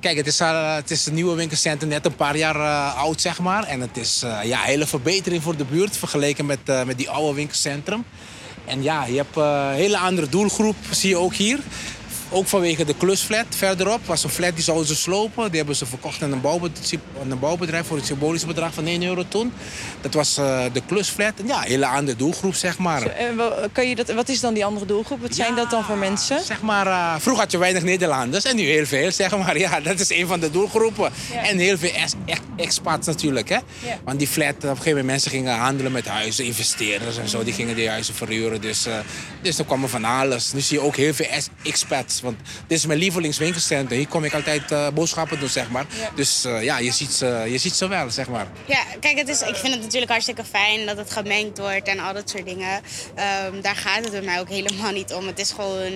Kijk, 0.00 0.16
het 0.16 0.26
is, 0.26 0.40
uh, 0.40 0.74
het 0.74 0.90
is 0.90 1.06
nieuwe 1.06 1.34
winkelcentrum, 1.34 1.88
net 1.88 2.06
een 2.06 2.14
paar 2.14 2.36
jaar 2.36 2.56
uh, 2.56 2.96
oud, 2.96 3.20
zeg 3.20 3.38
maar. 3.38 3.64
En 3.64 3.80
het 3.80 3.96
is 3.96 4.22
uh, 4.24 4.38
ja, 4.44 4.58
een 4.58 4.66
hele 4.66 4.86
verbetering 4.86 5.42
voor 5.42 5.56
de 5.56 5.64
buurt 5.64 5.96
vergeleken 5.96 6.46
met, 6.46 6.86
met 6.86 6.98
die 6.98 7.10
oude 7.10 7.34
winkelcentrum. 7.34 8.04
En 8.64 8.82
ja, 8.82 9.04
je 9.04 9.16
hebt 9.16 9.36
een 9.36 9.74
hele 9.74 9.98
andere 9.98 10.28
doelgroep, 10.28 10.76
zie 10.90 11.08
je 11.08 11.16
ook 11.16 11.34
hier. 11.34 11.58
Ook 12.34 12.46
vanwege 12.46 12.84
de 12.84 12.94
klusflat 12.94 13.46
verderop. 13.48 14.06
was 14.06 14.24
een 14.24 14.30
flat 14.30 14.54
die 14.54 14.64
zouden 14.64 14.86
ze 14.86 14.94
slopen. 14.94 15.48
Die 15.48 15.56
hebben 15.56 15.76
ze 15.76 15.86
verkocht 15.86 16.22
aan 16.22 16.32
een 16.32 16.40
bouwbedrijf, 16.40 17.00
een 17.28 17.38
bouwbedrijf 17.38 17.86
voor 17.86 17.96
een 17.96 18.04
symbolisch 18.04 18.46
bedrag 18.46 18.74
van 18.74 18.86
1 18.86 19.02
euro 19.02 19.24
toen. 19.28 19.52
Dat 20.00 20.14
was 20.14 20.38
uh, 20.38 20.64
de 20.72 20.82
klusflat. 20.86 21.32
Ja, 21.46 21.62
een 21.62 21.68
hele 21.68 21.86
andere 21.86 22.16
doelgroep, 22.16 22.54
zeg 22.54 22.78
maar. 22.78 23.02
Eh, 23.02 23.26
kan 23.72 23.88
je 23.88 23.94
dat, 23.94 24.12
wat 24.12 24.28
is 24.28 24.40
dan 24.40 24.54
die 24.54 24.64
andere 24.64 24.86
doelgroep? 24.86 25.20
Wat 25.20 25.34
zijn 25.34 25.54
dat 25.54 25.70
dan 25.70 25.84
voor 25.84 25.96
mensen? 25.96 26.40
Zeg 26.44 26.62
maar, 26.62 26.86
uh, 26.86 27.14
vroeger 27.18 27.42
had 27.42 27.52
je 27.52 27.58
weinig 27.58 27.82
Nederlanders 27.82 28.44
en 28.44 28.56
nu 28.56 28.62
heel 28.62 28.86
veel, 28.86 29.12
zeg 29.12 29.36
maar. 29.38 29.58
Ja, 29.64 29.80
dat 29.80 30.00
is 30.00 30.10
een 30.10 30.26
van 30.26 30.40
de 30.40 30.50
doelgroepen. 30.50 31.12
En 31.42 31.58
heel 31.58 31.78
veel 31.78 31.90
expats 32.56 33.06
natuurlijk, 33.06 33.48
hè. 33.48 33.58
Want 34.04 34.18
die 34.18 34.28
flat, 34.28 34.54
op 34.56 34.62
een 34.62 34.68
gegeven 34.68 34.90
moment 34.90 35.06
mensen 35.06 35.30
gingen 35.30 35.54
handelen 35.54 35.92
met 35.92 36.06
huizen, 36.06 36.44
investeerders 36.44 37.18
en 37.18 37.28
zo. 37.28 37.44
Die 37.44 37.52
gingen 37.52 37.76
die 37.76 37.88
huizen 37.88 38.14
verhuren. 38.14 38.60
Dus, 38.60 38.86
uh, 38.86 38.94
dus 39.42 39.58
er 39.58 39.64
kwam 39.64 39.82
er 39.82 39.88
van 39.88 40.04
alles. 40.04 40.52
Nu 40.52 40.60
zie 40.60 40.78
je 40.78 40.84
ook 40.84 40.96
heel 40.96 41.14
veel 41.14 41.26
expats 41.62 42.22
want 42.24 42.36
dit 42.66 42.78
is 42.78 42.86
mijn 42.86 42.98
lievelingswinkelcentrum. 42.98 43.98
Hier 43.98 44.08
kom 44.08 44.24
ik 44.24 44.34
altijd 44.34 44.70
uh, 44.70 44.88
boodschappen 44.88 45.40
doen, 45.40 45.48
zeg 45.48 45.70
maar. 45.70 45.86
Dus 46.14 46.44
uh, 46.46 46.62
ja, 46.62 46.78
je 46.78 46.92
ziet, 46.92 47.12
ze, 47.12 47.44
je 47.48 47.58
ziet 47.58 47.74
ze 47.74 47.88
wel, 47.88 48.10
zeg 48.10 48.28
maar. 48.28 48.46
Ja, 48.64 48.82
kijk, 49.00 49.18
het 49.18 49.28
is, 49.28 49.40
ik 49.40 49.56
vind 49.56 49.72
het 49.74 49.82
natuurlijk 49.82 50.10
hartstikke 50.10 50.44
fijn 50.44 50.86
dat 50.86 50.96
het 50.96 51.10
gemengd 51.10 51.58
wordt 51.58 51.88
en 51.88 51.98
al 51.98 52.12
dat 52.14 52.30
soort 52.30 52.46
dingen. 52.46 52.82
Um, 53.46 53.60
daar 53.60 53.76
gaat 53.76 54.02
het 54.04 54.10
bij 54.10 54.22
mij 54.22 54.40
ook 54.40 54.48
helemaal 54.48 54.92
niet 54.92 55.12
om. 55.12 55.26
Het 55.26 55.38
is 55.38 55.50
gewoon... 55.50 55.92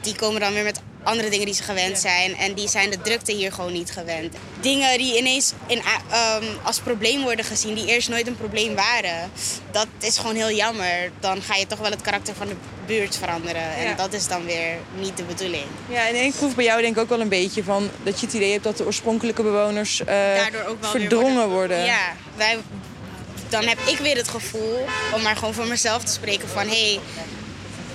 Die 0.00 0.14
komen 0.14 0.40
dan 0.40 0.52
weer 0.52 0.64
met 0.64 0.80
andere 1.02 1.30
dingen 1.30 1.46
die 1.46 1.54
ze 1.54 1.62
gewend 1.62 1.98
zijn. 1.98 2.36
En 2.36 2.54
die 2.54 2.68
zijn 2.68 2.90
de 2.90 3.00
drukte 3.00 3.32
hier 3.32 3.52
gewoon 3.52 3.72
niet 3.72 3.90
gewend. 3.90 4.36
Dingen 4.60 4.98
die 4.98 5.18
ineens 5.18 5.52
in, 5.66 5.78
um, 5.78 6.44
als 6.62 6.80
probleem 6.80 7.22
worden 7.22 7.44
gezien, 7.44 7.74
die 7.74 7.86
eerst 7.86 8.08
nooit 8.08 8.26
een 8.26 8.36
probleem 8.36 8.74
waren. 8.74 9.30
Dat 9.70 9.86
is 10.00 10.18
gewoon 10.18 10.34
heel 10.34 10.50
jammer. 10.50 11.10
Dan 11.20 11.42
ga 11.42 11.54
je 11.54 11.66
toch 11.66 11.78
wel 11.78 11.90
het 11.90 12.00
karakter 12.00 12.34
van 12.34 12.46
de 12.46 12.54
buurt 12.86 13.16
veranderen. 13.16 13.74
En 13.74 13.96
dat 13.96 14.12
is 14.12 14.28
dan 14.28 14.44
weer 14.44 14.76
niet 14.98 15.16
de 15.16 15.22
bedoeling. 15.22 15.64
Ja, 15.88 16.08
en 16.08 16.14
ik 16.14 16.34
proef 16.34 16.54
bij 16.54 16.64
jou 16.64 16.80
denk 16.80 16.96
ik 16.96 17.02
ook 17.02 17.08
wel 17.08 17.20
een 17.20 17.28
beetje 17.28 17.64
van 17.64 17.90
dat 18.02 18.20
je 18.20 18.26
het 18.26 18.34
idee 18.34 18.52
hebt 18.52 18.64
dat 18.64 18.76
de 18.76 18.84
oorspronkelijke 18.84 19.42
bewoners 19.42 20.00
uh, 20.00 20.06
Daardoor 20.06 20.64
ook 20.64 20.80
wel 20.80 20.90
verdrongen 20.90 21.48
worden. 21.48 21.50
worden. 21.50 21.84
Ja, 21.84 22.12
wij, 22.36 22.58
dan 23.48 23.64
heb 23.64 23.78
ik 23.86 23.98
weer 23.98 24.16
het 24.16 24.28
gevoel, 24.28 24.86
om 25.14 25.22
maar 25.22 25.36
gewoon 25.36 25.54
voor 25.54 25.66
mezelf 25.66 26.04
te 26.04 26.12
spreken, 26.12 26.48
van 26.48 26.66
hé, 26.68 26.92
hey, 26.92 27.00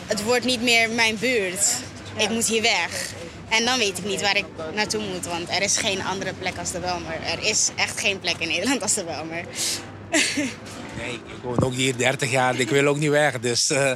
het 0.07 0.23
wordt 0.23 0.45
niet 0.45 0.61
meer 0.61 0.89
mijn 0.89 1.17
buurt 1.19 1.77
ik 2.19 2.29
moet 2.29 2.47
hier 2.47 2.61
weg. 2.61 3.11
En 3.49 3.65
dan 3.65 3.77
weet 3.77 3.97
ik 3.97 4.05
niet 4.05 4.21
waar 4.21 4.37
ik 4.37 4.45
naartoe 4.73 5.01
moet, 5.01 5.25
want 5.25 5.49
er 5.49 5.61
is 5.61 5.77
geen 5.77 6.03
andere 6.03 6.33
plek 6.33 6.57
als 6.57 6.71
de 6.71 6.79
Welmer. 6.79 7.13
Er 7.13 7.43
is 7.43 7.69
echt 7.75 7.99
geen 7.99 8.19
plek 8.19 8.35
in 8.37 8.47
Nederland 8.47 8.81
als 8.81 8.93
de 8.93 9.03
Welmer. 9.03 9.43
Nee, 10.97 11.13
ik 11.13 11.43
woon 11.43 11.61
ook 11.61 11.73
hier 11.73 11.97
30 11.97 12.31
jaar, 12.31 12.59
ik 12.59 12.69
wil 12.69 12.87
ook 12.87 12.97
niet 12.97 13.09
weg. 13.09 13.39
Dus 13.39 13.71
uh, 13.71 13.91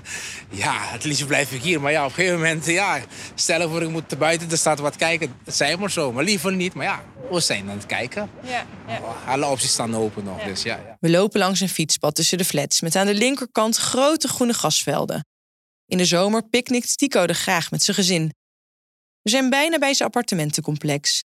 ja, 0.49 0.73
het 0.77 1.03
liefst 1.03 1.27
blijf 1.27 1.51
ik 1.51 1.62
hier. 1.62 1.82
Maar 1.82 1.91
ja, 1.91 2.03
op 2.03 2.10
een 2.10 2.15
gegeven 2.15 2.38
moment, 2.38 2.65
ja, 2.65 2.99
stel 3.36 3.69
voor 3.69 3.82
ik 3.82 3.89
moet 3.89 4.17
buiten 4.17 4.49
de 4.49 4.56
stad 4.56 4.79
wat 4.79 4.95
kijken. 4.95 5.36
Dat 5.43 5.56
zei 5.56 5.77
maar 5.77 5.91
zo, 5.91 6.12
maar 6.12 6.23
liever 6.23 6.53
niet. 6.53 6.73
Maar 6.73 6.86
ja, 6.86 7.03
we 7.29 7.39
zijn 7.39 7.69
aan 7.69 7.77
het 7.77 7.86
kijken. 7.86 8.29
Ja, 8.43 8.65
ja. 8.88 8.99
Alle 9.25 9.45
opties 9.45 9.71
staan 9.71 9.95
open 9.95 10.23
nog, 10.23 10.43
dus 10.43 10.63
ja, 10.63 10.75
ja. 10.75 10.97
We 10.99 11.10
lopen 11.10 11.39
langs 11.39 11.60
een 11.60 11.69
fietspad 11.69 12.15
tussen 12.15 12.38
de 12.38 12.45
flats 12.45 12.82
met 12.82 12.95
aan 12.95 13.06
de 13.06 13.13
linkerkant 13.13 13.77
grote 13.77 14.27
groene 14.27 14.53
gasvelden. 14.53 15.25
In 15.86 15.97
de 15.97 16.06
zomer 16.06 16.43
picknickt 16.49 16.97
Tico 16.97 17.21
er 17.21 17.36
graag 17.36 17.71
met 17.71 17.84
zijn 17.84 17.97
gezin. 17.97 18.34
We 19.21 19.29
zijn 19.29 19.49
bijna 19.49 19.77
bij 19.77 19.93
zijn 19.93 20.08
appartementencomplex. 20.08 21.23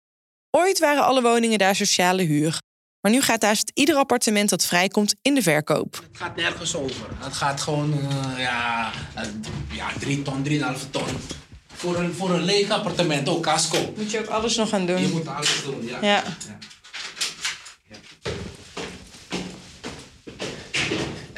Ooit 0.50 0.78
waren 0.78 1.04
alle 1.04 1.22
woningen 1.22 1.58
daar 1.58 1.76
sociale 1.76 2.22
huur. 2.22 2.60
Maar 3.02 3.10
nu 3.10 3.20
gaat 3.20 3.40
daar 3.40 3.58
ieder 3.74 3.96
appartement 3.96 4.48
dat 4.48 4.64
vrijkomt 4.64 5.14
in 5.22 5.34
de 5.34 5.42
verkoop. 5.42 5.94
Het 5.94 6.16
gaat 6.20 6.36
nergens 6.36 6.74
over. 6.74 7.06
Het 7.18 7.32
gaat 7.34 7.60
gewoon 7.60 7.92
uh, 7.92 8.38
ja, 8.38 8.90
uh, 9.16 9.22
ja, 9.70 9.88
3 9.98 10.22
ton, 10.22 10.46
3,5 10.48 10.54
ton. 10.90 11.04
Voor 11.74 11.96
een, 11.96 12.14
voor 12.14 12.30
een 12.30 12.42
leeg 12.42 12.70
appartement, 12.70 13.28
ook 13.28 13.42
casco. 13.42 13.92
Moet 13.96 14.10
je 14.10 14.18
ook 14.18 14.26
alles 14.26 14.56
nog 14.56 14.68
gaan 14.68 14.86
doen? 14.86 15.00
Je 15.00 15.08
moet 15.08 15.28
alles 15.28 15.62
doen, 15.64 15.86
ja. 15.86 15.98
ja. 16.00 16.08
ja. 16.08 16.58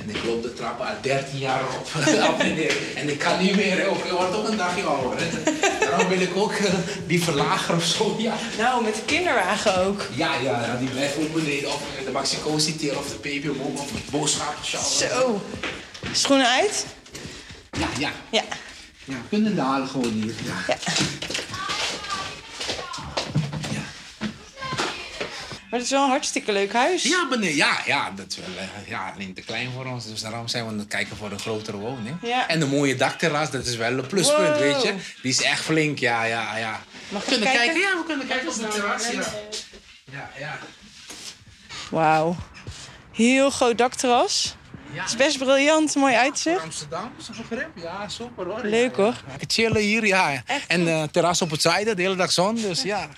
Ik 0.06 0.24
loop 0.24 0.42
de 0.42 0.54
trappen 0.54 0.86
al 0.86 0.94
13 1.00 1.38
jaar 1.38 1.62
op. 1.78 1.88
en 3.00 3.08
ik 3.08 3.18
kan 3.18 3.38
niet 3.42 3.56
meer, 3.56 3.86
ook, 3.88 4.04
ik 4.04 4.10
word 4.10 4.34
ook 4.34 4.48
een 4.48 4.56
dagje 4.56 4.82
ouder. 4.82 5.18
Daarom 5.80 6.08
wil 6.08 6.20
ik 6.20 6.36
ook 6.36 6.52
uh, 6.52 6.72
die 7.06 7.22
verlager 7.22 7.74
of 7.74 7.84
zo. 7.84 8.16
Ja. 8.18 8.34
Nou, 8.58 8.84
met 8.84 8.94
de 8.94 9.02
kinderwagen 9.04 9.76
ook. 9.86 10.02
Ja, 10.14 10.34
ja, 10.34 10.60
ja 10.60 10.76
die 10.76 10.88
blijft 10.88 11.16
ook 11.18 11.32
beneden. 11.34 11.68
Of 11.68 11.82
de 12.04 12.10
Mexico 12.10 12.58
citeren 12.58 12.98
of 12.98 13.08
de 13.08 13.14
peperboom 13.14 13.76
of 13.76 13.90
de 13.90 14.10
boodschappen. 14.10 14.64
Zo. 14.64 15.40
Schoenen 16.12 16.48
uit? 16.48 16.86
Ja, 17.78 17.88
ja. 17.98 18.10
Ja. 18.30 18.42
ja 19.04 19.16
kunnen 19.28 19.56
dalen 19.56 19.88
gewoon 19.88 20.12
hier. 20.12 20.34
ja. 20.44 20.74
ja. 20.74 20.92
Maar 25.74 25.82
het 25.82 25.92
is 25.92 25.98
wel 25.98 26.08
een 26.08 26.12
hartstikke 26.14 26.52
leuk 26.52 26.72
huis. 26.72 27.02
Ja, 27.02 27.28
ja, 27.40 27.80
ja, 27.86 28.10
dat 28.10 28.26
is 28.28 28.36
wel 28.36 28.46
uh, 28.48 28.88
ja, 28.88 29.12
alleen 29.14 29.34
te 29.34 29.40
klein 29.40 29.70
voor 29.72 29.86
ons. 29.86 30.06
Dus 30.06 30.20
daarom 30.20 30.48
zijn 30.48 30.64
we 30.64 30.70
aan 30.70 30.78
het 30.78 30.88
kijken 30.88 31.16
voor 31.16 31.30
een 31.30 31.38
grotere 31.38 31.76
woning. 31.76 32.16
Ja. 32.22 32.48
En 32.48 32.60
de 32.60 32.66
mooie 32.66 32.94
dakterras, 32.94 33.50
dat 33.50 33.66
is 33.66 33.76
wel 33.76 33.98
een 33.98 34.06
pluspunt, 34.06 34.58
weet 34.58 34.82
je. 34.82 34.94
Die 35.22 35.30
is 35.30 35.42
echt 35.42 35.60
flink, 35.60 35.98
ja, 35.98 36.24
ja, 36.24 36.56
ja. 36.56 36.80
Mag 37.08 37.24
we 37.24 37.30
kunnen 37.30 37.52
kijken? 37.52 37.80
Ja, 37.80 37.96
we 37.96 38.02
kunnen 38.06 38.26
kijken 38.26 38.48
op 38.48 38.54
de 38.54 38.68
terras. 38.68 39.10
Ja, 39.10 39.22
ja. 40.12 40.30
ja. 40.38 40.58
Wauw. 41.90 42.36
Heel 43.12 43.50
groot 43.50 43.78
dakterras. 43.78 44.56
Het 44.92 45.08
is 45.08 45.16
best 45.16 45.38
briljant, 45.38 45.94
mooi 45.94 46.14
uitzicht. 46.14 46.62
Amsterdam, 46.62 47.12
is 47.18 47.28
een 47.28 47.34
begrip? 47.48 47.70
Ja, 47.74 48.08
super 48.08 48.46
hoor. 48.46 48.60
Leuk 48.62 48.96
hoor. 48.96 49.14
Lekker 49.28 49.48
chillen 49.50 49.82
hier, 49.82 50.06
ja. 50.06 50.42
En 50.66 50.80
uh, 50.80 51.02
terras 51.02 51.42
op 51.42 51.50
het 51.50 51.62
zuiden, 51.62 51.96
de 51.96 52.02
hele 52.02 52.16
dag 52.16 52.32
zon, 52.32 52.54
dus 52.54 52.82
ja. 52.82 53.08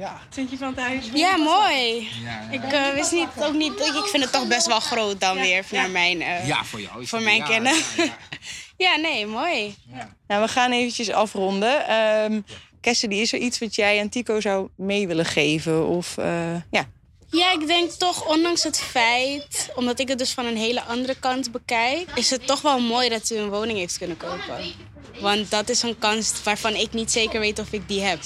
Ja. 0.00 0.20
Vind 0.30 0.50
je 0.50 0.56
van 0.56 0.68
het 0.68 0.78
huis? 0.78 1.04
Ja, 1.14 1.36
mooi. 1.36 2.08
Ik 2.50 2.72
uh, 2.72 2.88
wist 2.94 3.12
niet, 3.12 3.28
ook 3.38 3.52
niet, 3.52 3.72
ik 3.72 4.08
vind 4.10 4.22
het 4.22 4.32
toch 4.32 4.46
best 4.46 4.66
wel 4.66 4.80
groot 4.80 5.20
dan 5.20 5.36
weer, 5.36 5.64
naar 5.70 5.90
mijn, 5.90 6.20
uh, 6.20 6.46
ja, 6.46 6.64
voor, 6.64 6.80
jou 6.80 7.06
voor 7.06 7.22
mijn 7.22 7.44
kennen. 7.44 7.74
Ja, 8.76 8.96
nee, 8.96 9.26
mooi. 9.26 9.74
Nou, 10.28 10.42
we 10.42 10.48
gaan 10.48 10.72
eventjes 10.72 11.10
afronden. 11.10 11.96
Um, 11.96 12.44
Cassidy, 12.80 13.14
is 13.14 13.32
er 13.32 13.38
iets 13.38 13.58
wat 13.58 13.74
jij 13.74 14.00
aan 14.00 14.08
Tico 14.08 14.40
zou 14.40 14.68
mee 14.76 15.06
willen 15.06 15.24
geven? 15.24 15.86
Of, 15.86 16.16
uh, 16.18 16.54
ja. 16.70 16.88
Ja, 17.30 17.52
ik 17.52 17.66
denk 17.66 17.90
toch, 17.90 18.28
ondanks 18.28 18.62
het 18.62 18.80
feit, 18.80 19.70
omdat 19.74 19.98
ik 19.98 20.08
het 20.08 20.18
dus 20.18 20.32
van 20.32 20.46
een 20.46 20.56
hele 20.56 20.82
andere 20.82 21.14
kant 21.14 21.52
bekijk, 21.52 22.10
is 22.14 22.30
het 22.30 22.46
toch 22.46 22.60
wel 22.60 22.80
mooi 22.80 23.08
dat 23.08 23.30
u 23.30 23.36
een 23.36 23.50
woning 23.50 23.78
heeft 23.78 23.98
kunnen 23.98 24.16
kopen. 24.16 24.58
Want 25.20 25.50
dat 25.50 25.68
is 25.68 25.82
een 25.82 25.98
kans 25.98 26.42
waarvan 26.42 26.74
ik 26.74 26.92
niet 26.92 27.10
zeker 27.10 27.40
weet 27.40 27.58
of 27.58 27.72
ik 27.72 27.88
die 27.88 28.00
heb. 28.00 28.18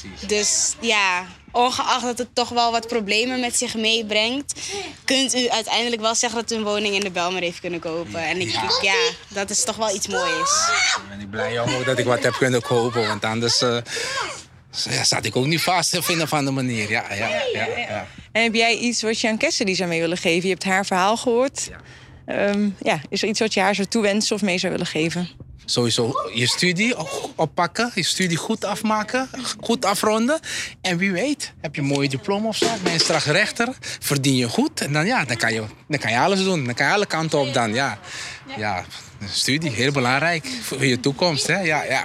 Precies. 0.00 0.28
Dus 0.28 0.74
ja, 0.80 1.26
ongeacht 1.52 2.02
dat 2.02 2.18
het 2.18 2.34
toch 2.34 2.48
wel 2.48 2.72
wat 2.72 2.86
problemen 2.86 3.40
met 3.40 3.56
zich 3.56 3.74
meebrengt, 3.74 4.60
kunt 5.04 5.34
u 5.34 5.48
uiteindelijk 5.48 6.02
wel 6.02 6.14
zeggen 6.14 6.40
dat 6.40 6.52
u 6.52 6.54
een 6.54 6.64
woning 6.64 6.94
in 6.94 7.00
de 7.00 7.10
Belmer 7.10 7.42
heeft 7.42 7.60
kunnen 7.60 7.80
kopen. 7.80 8.20
En 8.20 8.40
ik 8.40 8.52
denk, 8.52 8.78
ja, 8.82 9.10
dat 9.28 9.50
is 9.50 9.64
toch 9.64 9.76
wel 9.76 9.94
iets 9.94 10.06
moois. 10.06 10.68
Ik 10.96 11.08
ben 11.08 11.20
ik 11.20 11.30
blij 11.30 11.60
ook 11.60 11.84
dat 11.84 11.98
ik 11.98 12.04
wat 12.04 12.22
heb 12.22 12.32
kunnen 12.32 12.62
kopen, 12.62 13.06
want 13.06 13.24
anders 13.24 13.62
uh, 13.62 13.78
ja, 14.90 15.04
zat 15.04 15.24
ik 15.24 15.36
ook 15.36 15.46
niet 15.46 15.62
vast 15.62 15.90
te 15.90 16.02
vinden 16.02 16.28
van 16.28 16.44
de 16.44 16.50
manier. 16.50 16.90
Ja, 16.90 17.14
ja, 17.14 17.28
ja, 17.52 17.66
ja. 17.76 18.06
En 18.32 18.42
heb 18.42 18.54
jij 18.54 18.76
iets 18.76 19.02
wat 19.02 19.20
je 19.20 19.28
aan 19.28 19.38
Cassidy 19.38 19.74
zou 19.74 19.88
mee 19.88 20.00
willen 20.00 20.18
geven? 20.18 20.42
Je 20.42 20.52
hebt 20.54 20.64
haar 20.64 20.86
verhaal 20.86 21.16
gehoord. 21.16 21.70
Ja. 21.70 22.48
Um, 22.48 22.76
ja, 22.82 23.00
is 23.08 23.22
er 23.22 23.28
iets 23.28 23.40
wat 23.40 23.54
je 23.54 23.60
haar 23.60 23.74
zou 23.74 23.88
toewensen 23.88 24.36
of 24.36 24.42
mee 24.42 24.58
zou 24.58 24.72
willen 24.72 24.86
geven? 24.86 25.28
Sowieso 25.68 26.30
je 26.34 26.46
studie 26.46 26.94
oppakken, 27.34 27.90
je 27.94 28.02
studie 28.02 28.36
goed 28.36 28.64
afmaken, 28.64 29.28
goed 29.60 29.84
afronden. 29.84 30.40
En 30.80 30.96
wie 30.98 31.12
weet, 31.12 31.52
heb 31.60 31.74
je 31.74 31.80
een 31.80 31.86
mooie 31.86 32.08
diploma 32.08 32.48
of 32.48 32.56
zo, 32.56 32.66
ben 32.82 32.92
je 32.92 32.98
straks 32.98 33.24
rechter, 33.24 33.68
verdien 33.80 34.36
je 34.36 34.48
goed. 34.48 34.80
En 34.80 34.92
dan, 34.92 35.06
ja, 35.06 35.24
dan, 35.24 35.36
kan 35.36 35.52
je, 35.52 35.62
dan 35.88 35.98
kan 35.98 36.10
je 36.10 36.18
alles 36.18 36.44
doen, 36.44 36.64
dan 36.64 36.74
kan 36.74 36.86
je 36.86 36.92
alle 36.92 37.06
kanten 37.06 37.38
op 37.38 37.54
dan. 37.54 37.74
Ja, 37.74 37.98
ja 38.56 38.84
studie, 39.24 39.70
heel 39.70 39.92
belangrijk 39.92 40.46
voor 40.62 40.84
je 40.84 41.00
toekomst. 41.00 41.46
Hè? 41.46 41.60
Ja, 41.60 41.82
ja. 41.82 42.04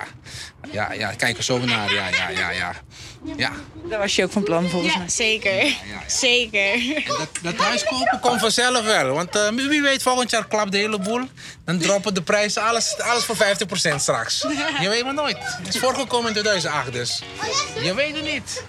Ja, 0.71 0.93
ja, 0.93 1.11
kijk 1.11 1.37
er 1.37 1.43
zo 1.43 1.59
naar. 1.59 1.93
Ja, 1.93 2.07
ja, 2.07 2.29
ja, 2.29 2.49
ja. 2.49 2.73
Ja. 3.23 3.51
Daar 3.89 3.99
was 3.99 4.15
je 4.15 4.23
ook 4.23 4.31
van 4.31 4.43
plan 4.43 4.69
volgens 4.69 4.93
mij. 4.93 5.03
Ja, 5.03 5.09
zeker. 5.09 5.55
Ja, 5.55 5.63
ja, 5.63 6.03
zeker. 6.07 7.03
Dat, 7.17 7.29
dat 7.41 7.55
huis 7.55 7.83
kopen 7.83 8.19
komt 8.19 8.39
vanzelf 8.39 8.83
wel. 8.85 9.13
Want 9.13 9.35
uh, 9.35 9.49
wie 9.49 9.81
weet, 9.81 10.01
volgend 10.01 10.31
jaar 10.31 10.47
klapt 10.47 10.71
de 10.71 10.77
hele 10.77 10.99
boel. 10.99 11.21
Dan 11.65 11.77
droppen 11.79 12.13
de 12.13 12.21
prijzen, 12.21 12.63
alles, 12.63 12.99
alles 12.99 13.23
voor 13.23 13.35
50% 13.35 13.95
straks. 13.95 14.45
Je 14.81 14.89
weet 14.89 15.03
maar 15.03 15.13
nooit. 15.13 15.37
Het 15.39 15.75
is 15.75 15.79
voorgekomen 15.79 16.27
in 16.27 16.33
2008 16.33 16.93
dus. 16.93 17.21
Je 17.83 17.93
weet 17.93 18.15
het 18.15 18.33
niet. 18.33 18.63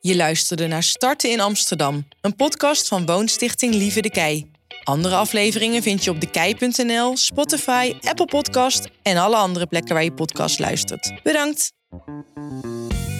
Je 0.00 0.16
luisterde 0.16 0.66
naar 0.66 0.82
Starten 0.82 1.30
in 1.30 1.40
Amsterdam. 1.40 2.08
Een 2.20 2.36
podcast 2.36 2.88
van 2.88 3.06
Woonstichting 3.06 3.74
Lieve 3.74 4.00
de 4.00 4.10
Kei. 4.10 4.50
Andere 4.84 5.14
afleveringen 5.14 5.82
vind 5.82 6.04
je 6.04 6.10
op 6.10 6.20
dekei.nl, 6.20 7.16
Spotify, 7.16 7.94
Apple 8.00 8.26
Podcast 8.26 8.88
en 9.02 9.16
alle 9.16 9.36
andere 9.36 9.66
plekken 9.66 9.94
waar 9.94 10.04
je 10.04 10.12
podcast 10.12 10.58
luistert. 10.58 11.12
Bedankt! 11.22 11.72
Música 11.94 13.13